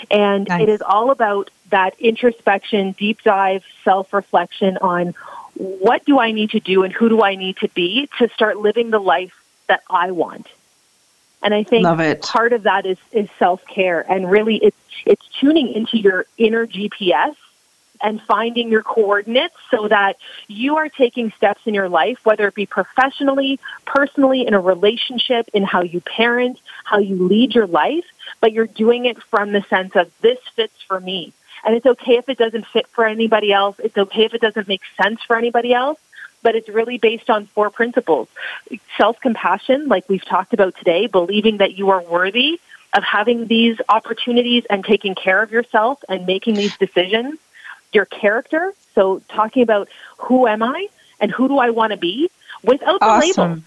[0.09, 0.61] And nice.
[0.61, 5.13] it is all about that introspection, deep dive, self reflection on
[5.55, 8.57] what do I need to do and who do I need to be to start
[8.57, 9.33] living the life
[9.67, 10.47] that I want.
[11.41, 11.83] And I think
[12.21, 16.67] part of that is, is self care and really it's it's tuning into your inner
[16.67, 17.35] GPS
[18.01, 20.17] and finding your coordinates so that
[20.47, 25.49] you are taking steps in your life, whether it be professionally, personally, in a relationship,
[25.53, 28.05] in how you parent, how you lead your life,
[28.39, 31.33] but you're doing it from the sense of this fits for me.
[31.65, 33.79] And it's okay if it doesn't fit for anybody else.
[33.79, 35.99] It's okay if it doesn't make sense for anybody else.
[36.41, 38.27] But it's really based on four principles.
[38.97, 42.59] Self-compassion, like we've talked about today, believing that you are worthy
[42.93, 47.37] of having these opportunities and taking care of yourself and making these decisions
[47.91, 48.73] your character.
[48.95, 50.87] So talking about who am I
[51.19, 52.29] and who do I want to be
[52.63, 53.49] without the awesome.
[53.51, 53.63] label.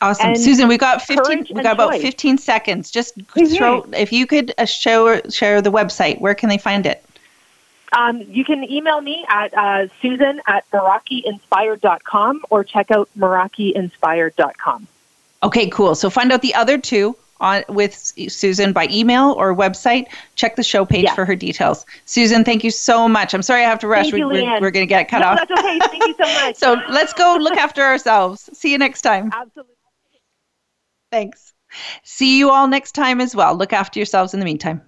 [0.00, 0.68] Awesome, and Susan.
[0.68, 1.46] We got fifteen.
[1.50, 2.90] We got about fifteen seconds.
[2.90, 3.54] Just mm-hmm.
[3.54, 3.86] throw.
[3.92, 7.02] If you could uh, show share the website, where can they find it?
[7.94, 14.88] Um, you can email me at uh, susan at merakiinspired.com or check out merakiinspired.com.
[15.42, 15.94] Okay, cool.
[15.94, 20.06] So find out the other two on with Susan by email or website.
[20.34, 21.84] Check the show page for her details.
[22.06, 23.34] Susan, thank you so much.
[23.34, 24.10] I'm sorry I have to rush.
[24.10, 25.38] Thank we, are we're going to get cut no, off.
[25.38, 25.78] That's okay.
[25.78, 26.56] Thank you so much.
[26.56, 28.48] so let's go look after ourselves.
[28.54, 29.30] See you next time.
[29.32, 29.74] Absolutely.
[31.12, 31.52] Thanks.
[32.02, 33.54] See you all next time as well.
[33.54, 34.82] Look after yourselves in the meantime.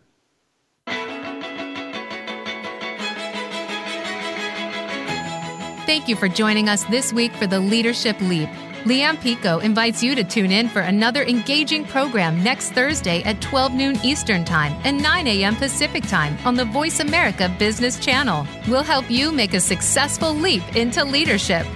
[5.86, 8.48] Thank you for joining us this week for the Leadership Leap.
[8.86, 13.72] Leanne Picot invites you to tune in for another engaging program next Thursday at 12
[13.72, 15.54] noon Eastern Time and 9 a.m.
[15.54, 18.44] Pacific Time on the Voice America Business Channel.
[18.66, 21.66] We'll help you make a successful leap into leadership.